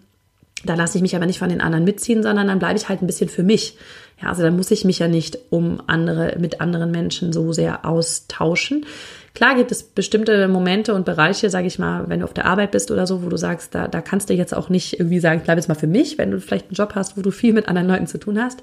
Da 0.65 0.75
lasse 0.75 0.97
ich 0.99 1.03
mich 1.03 1.15
aber 1.15 1.27
nicht 1.27 1.39
von 1.39 1.49
den 1.49 1.61
anderen 1.61 1.85
mitziehen, 1.85 2.23
sondern 2.23 2.49
dann 2.49 2.59
bleibe 2.59 2.79
ich 2.79 2.89
halt 2.89 3.03
ein 3.03 3.07
bisschen 3.07 3.29
für 3.29 3.43
mich. 3.43 3.77
Ja, 4.23 4.29
also 4.29 4.43
dann 4.43 4.57
muss 4.57 4.71
ich 4.71 4.85
mich 4.85 4.99
ja 4.99 5.09
nicht 5.09 5.39
um 5.51 5.83
andere, 5.87 6.37
mit 6.39 6.61
anderen 6.61 6.91
Menschen 6.91 7.33
so 7.33 7.53
sehr 7.53 7.85
austauschen. 7.85 8.87
Klar 9.35 9.57
gibt 9.57 9.73
es 9.73 9.83
bestimmte 9.83 10.47
Momente 10.47 10.95
und 10.95 11.05
Bereiche, 11.05 11.51
sage 11.51 11.67
ich 11.67 11.81
mal, 11.81 12.09
wenn 12.09 12.21
du 12.21 12.25
auf 12.25 12.35
der 12.35 12.47
Arbeit 12.47 12.71
bist 12.71 12.93
oder 12.93 13.05
so, 13.07 13.25
wo 13.25 13.29
du 13.29 13.37
sagst, 13.37 13.75
da, 13.75 13.89
da 13.89 14.01
kannst 14.01 14.31
du 14.31 14.35
jetzt 14.35 14.55
auch 14.55 14.69
nicht 14.69 15.01
irgendwie 15.01 15.19
sagen, 15.19 15.43
bleib 15.45 15.59
jetzt 15.59 15.69
mal 15.69 15.75
für 15.75 15.89
mich, 15.89 16.19
wenn 16.19 16.31
du 16.31 16.41
vielleicht 16.41 16.67
einen 16.67 16.77
Job 16.77 16.95
hast, 16.95 17.17
wo 17.17 17.21
du 17.21 17.33
viel 17.33 17.53
mit 17.53 17.69
anderen 17.69 17.89
Leuten 17.89 18.07
zu 18.07 18.19
tun 18.19 18.41
hast. 18.41 18.63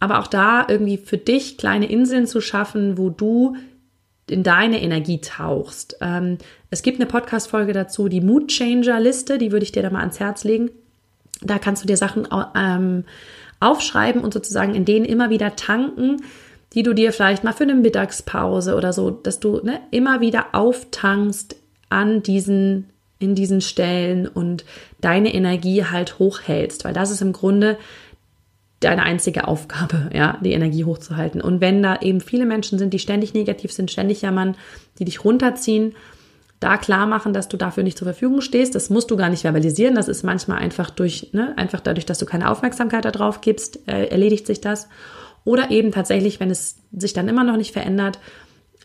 Aber 0.00 0.18
auch 0.18 0.26
da 0.26 0.66
irgendwie 0.68 0.98
für 0.98 1.18
dich 1.18 1.56
kleine 1.56 1.88
Inseln 1.88 2.26
zu 2.26 2.40
schaffen, 2.40 2.98
wo 2.98 3.10
du 3.10 3.56
in 4.28 4.42
deine 4.42 4.82
Energie 4.82 5.20
tauchst. 5.20 5.98
Ähm, 6.00 6.38
es 6.70 6.82
gibt 6.82 6.98
eine 6.98 7.06
Podcast-Folge 7.06 7.72
dazu, 7.72 8.08
die 8.08 8.20
Mood 8.20 8.48
Changer-Liste, 8.48 9.38
die 9.38 9.52
würde 9.52 9.64
ich 9.64 9.72
dir 9.72 9.82
da 9.82 9.90
mal 9.90 10.00
ans 10.00 10.18
Herz 10.18 10.42
legen. 10.42 10.70
Da 11.42 11.58
kannst 11.58 11.82
du 11.82 11.86
dir 11.86 11.96
Sachen 11.96 12.26
ähm, 12.56 13.04
aufschreiben 13.60 14.22
und 14.22 14.32
sozusagen 14.32 14.74
in 14.74 14.84
denen 14.84 15.04
immer 15.04 15.30
wieder 15.30 15.54
tanken, 15.56 16.22
die 16.74 16.82
du 16.82 16.92
dir 16.92 17.12
vielleicht 17.12 17.44
mal 17.44 17.52
für 17.52 17.64
eine 17.64 17.74
Mittagspause 17.74 18.74
oder 18.74 18.92
so, 18.92 19.10
dass 19.10 19.40
du 19.40 19.60
ne, 19.62 19.80
immer 19.90 20.20
wieder 20.20 20.46
auftankst 20.52 21.56
an 21.88 22.22
diesen, 22.22 22.90
in 23.18 23.34
diesen 23.34 23.60
Stellen 23.60 24.26
und 24.26 24.64
deine 25.00 25.32
Energie 25.32 25.84
halt 25.84 26.18
hochhältst, 26.18 26.84
weil 26.84 26.92
das 26.92 27.10
ist 27.10 27.22
im 27.22 27.32
Grunde 27.32 27.78
deine 28.80 29.02
einzige 29.04 29.46
Aufgabe, 29.46 30.10
ja, 30.14 30.38
die 30.42 30.52
Energie 30.52 30.84
hochzuhalten. 30.84 31.40
Und 31.40 31.60
wenn 31.60 31.82
da 31.82 32.00
eben 32.00 32.20
viele 32.20 32.46
Menschen 32.46 32.78
sind, 32.78 32.92
die 32.92 32.98
ständig 32.98 33.34
negativ 33.34 33.72
sind, 33.72 33.90
ständig 33.90 34.22
jammern, 34.22 34.56
die 34.98 35.04
dich 35.04 35.24
runterziehen, 35.24 35.94
da 36.60 36.78
klar 36.78 37.06
machen, 37.06 37.32
dass 37.32 37.48
du 37.48 37.56
dafür 37.56 37.82
nicht 37.82 37.98
zur 37.98 38.06
Verfügung 38.06 38.40
stehst. 38.40 38.74
Das 38.74 38.88
musst 38.88 39.10
du 39.10 39.16
gar 39.16 39.28
nicht 39.28 39.42
verbalisieren. 39.42 39.94
Das 39.94 40.08
ist 40.08 40.22
manchmal 40.22 40.58
einfach 40.58 40.90
durch, 40.90 41.30
ne, 41.32 41.52
einfach 41.56 41.80
dadurch, 41.80 42.06
dass 42.06 42.18
du 42.18 42.26
keine 42.26 42.50
Aufmerksamkeit 42.50 43.04
darauf 43.04 43.42
gibst, 43.42 43.86
äh, 43.86 44.06
erledigt 44.06 44.46
sich 44.46 44.60
das. 44.60 44.88
Oder 45.44 45.70
eben 45.70 45.92
tatsächlich, 45.92 46.40
wenn 46.40 46.50
es 46.50 46.76
sich 46.92 47.12
dann 47.12 47.28
immer 47.28 47.44
noch 47.44 47.56
nicht 47.56 47.72
verändert, 47.72 48.18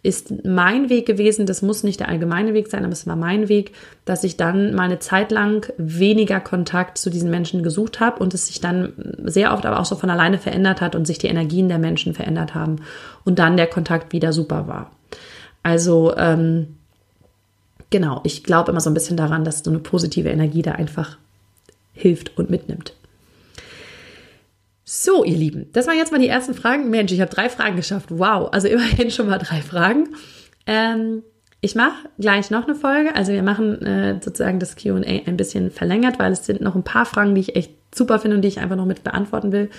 ist 0.01 0.45
mein 0.45 0.89
Weg 0.89 1.05
gewesen, 1.05 1.45
das 1.45 1.61
muss 1.61 1.83
nicht 1.83 1.99
der 1.99 2.07
allgemeine 2.07 2.53
Weg 2.53 2.69
sein, 2.69 2.83
aber 2.83 2.93
es 2.93 3.05
war 3.05 3.17
mein 3.17 3.49
Weg, 3.49 3.73
dass 4.05 4.23
ich 4.23 4.37
dann 4.37 4.73
mal 4.73 4.83
eine 4.83 4.99
Zeit 4.99 5.31
lang 5.31 5.71
weniger 5.77 6.39
Kontakt 6.39 6.97
zu 6.97 7.09
diesen 7.09 7.29
Menschen 7.29 7.63
gesucht 7.63 7.99
habe 7.99 8.21
und 8.23 8.33
es 8.33 8.47
sich 8.47 8.61
dann 8.61 8.93
sehr 9.23 9.53
oft 9.53 9.65
aber 9.65 9.79
auch 9.79 9.85
so 9.85 9.95
von 9.95 10.09
alleine 10.09 10.37
verändert 10.37 10.79
hat 10.79 10.95
und 10.95 11.05
sich 11.05 11.17
die 11.17 11.27
Energien 11.27 11.67
der 11.67 11.79
Menschen 11.79 12.13
verändert 12.13 12.55
haben 12.55 12.77
und 13.25 13.39
dann 13.39 13.57
der 13.57 13.67
Kontakt 13.67 14.13
wieder 14.13 14.31
super 14.31 14.67
war. 14.67 14.91
Also 15.63 16.15
ähm, 16.15 16.77
genau, 17.89 18.21
ich 18.23 18.45
glaube 18.45 18.71
immer 18.71 18.81
so 18.81 18.89
ein 18.89 18.93
bisschen 18.93 19.17
daran, 19.17 19.43
dass 19.43 19.59
so 19.59 19.69
eine 19.69 19.79
positive 19.79 20.29
Energie 20.29 20.61
da 20.61 20.73
einfach 20.73 21.17
hilft 21.91 22.37
und 22.37 22.49
mitnimmt. 22.49 22.93
So, 24.91 25.23
ihr 25.23 25.37
Lieben, 25.37 25.67
das 25.71 25.85
waren 25.85 25.97
jetzt 25.97 26.11
mal 26.11 26.17
die 26.17 26.27
ersten 26.27 26.55
Fragen. 26.55 26.89
Mensch, 26.89 27.11
ich 27.11 27.21
habe 27.21 27.29
drei 27.29 27.47
Fragen 27.47 27.75
geschafft. 27.75 28.07
Wow, 28.09 28.49
also 28.51 28.67
immerhin 28.67 29.11
schon 29.11 29.29
mal 29.29 29.37
drei 29.37 29.61
Fragen. 29.61 30.15
Ähm, 30.65 31.21
ich 31.61 31.75
mache 31.75 32.09
gleich 32.17 32.49
noch 32.49 32.63
eine 32.63 32.73
Folge. 32.73 33.15
Also 33.15 33.31
wir 33.31 33.43
machen 33.43 33.83
äh, 33.85 34.19
sozusagen 34.19 34.57
das 34.57 34.75
QA 34.75 34.95
ein 34.95 35.37
bisschen 35.37 35.69
verlängert, 35.69 36.17
weil 36.17 36.31
es 36.31 36.43
sind 36.43 36.61
noch 36.61 36.73
ein 36.73 36.81
paar 36.81 37.05
Fragen, 37.05 37.35
die 37.35 37.41
ich 37.41 37.55
echt 37.55 37.71
super 37.93 38.17
finde 38.17 38.37
und 38.37 38.41
die 38.41 38.47
ich 38.47 38.59
einfach 38.59 38.77
noch 38.77 38.87
mit 38.87 39.03
beantworten 39.03 39.51
will. 39.51 39.69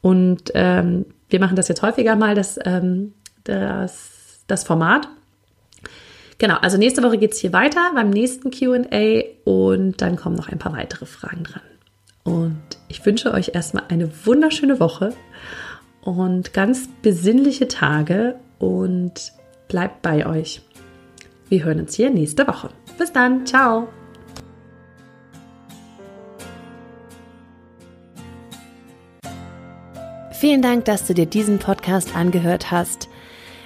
Und 0.00 0.44
ähm, 0.54 1.04
wir 1.28 1.38
machen 1.38 1.56
das 1.56 1.68
jetzt 1.68 1.82
häufiger 1.82 2.16
mal, 2.16 2.34
das, 2.34 2.58
ähm, 2.64 3.12
das, 3.44 4.40
das 4.46 4.64
Format. 4.64 5.06
Genau, 6.38 6.56
also 6.62 6.78
nächste 6.78 7.02
Woche 7.02 7.18
geht 7.18 7.34
es 7.34 7.40
hier 7.40 7.52
weiter 7.52 7.90
beim 7.94 8.08
nächsten 8.08 8.50
QA 8.50 9.22
und 9.44 10.00
dann 10.00 10.16
kommen 10.16 10.36
noch 10.36 10.48
ein 10.48 10.58
paar 10.58 10.72
weitere 10.72 11.04
Fragen 11.04 11.44
dran. 11.44 11.60
Und 12.26 12.60
ich 12.88 13.06
wünsche 13.06 13.32
euch 13.32 13.52
erstmal 13.54 13.84
eine 13.88 14.10
wunderschöne 14.26 14.80
Woche 14.80 15.14
und 16.02 16.52
ganz 16.52 16.88
besinnliche 17.00 17.68
Tage 17.68 18.34
und 18.58 19.32
bleibt 19.68 20.02
bei 20.02 20.26
euch. 20.26 20.60
Wir 21.48 21.64
hören 21.64 21.80
uns 21.80 21.94
hier 21.94 22.10
nächste 22.10 22.46
Woche. 22.48 22.70
Bis 22.98 23.12
dann, 23.12 23.46
ciao. 23.46 23.86
Vielen 30.32 30.62
Dank, 30.62 30.84
dass 30.84 31.06
du 31.06 31.14
dir 31.14 31.26
diesen 31.26 31.60
Podcast 31.60 32.16
angehört 32.16 32.72
hast. 32.72 33.08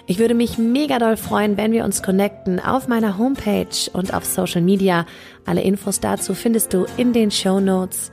Ich 0.06 0.18
würde 0.18 0.34
mich 0.34 0.58
mega 0.58 0.98
doll 0.98 1.16
freuen, 1.16 1.56
wenn 1.56 1.72
wir 1.72 1.84
uns 1.84 2.02
connecten 2.02 2.60
auf 2.60 2.88
meiner 2.88 3.16
Homepage 3.16 3.90
und 3.92 4.12
auf 4.12 4.26
Social 4.26 4.60
Media. 4.60 5.06
Alle 5.46 5.62
Infos 5.62 6.00
dazu 6.00 6.34
findest 6.34 6.74
du 6.74 6.84
in 6.98 7.14
den 7.14 7.30
Show 7.30 7.58
Notes. 7.58 8.12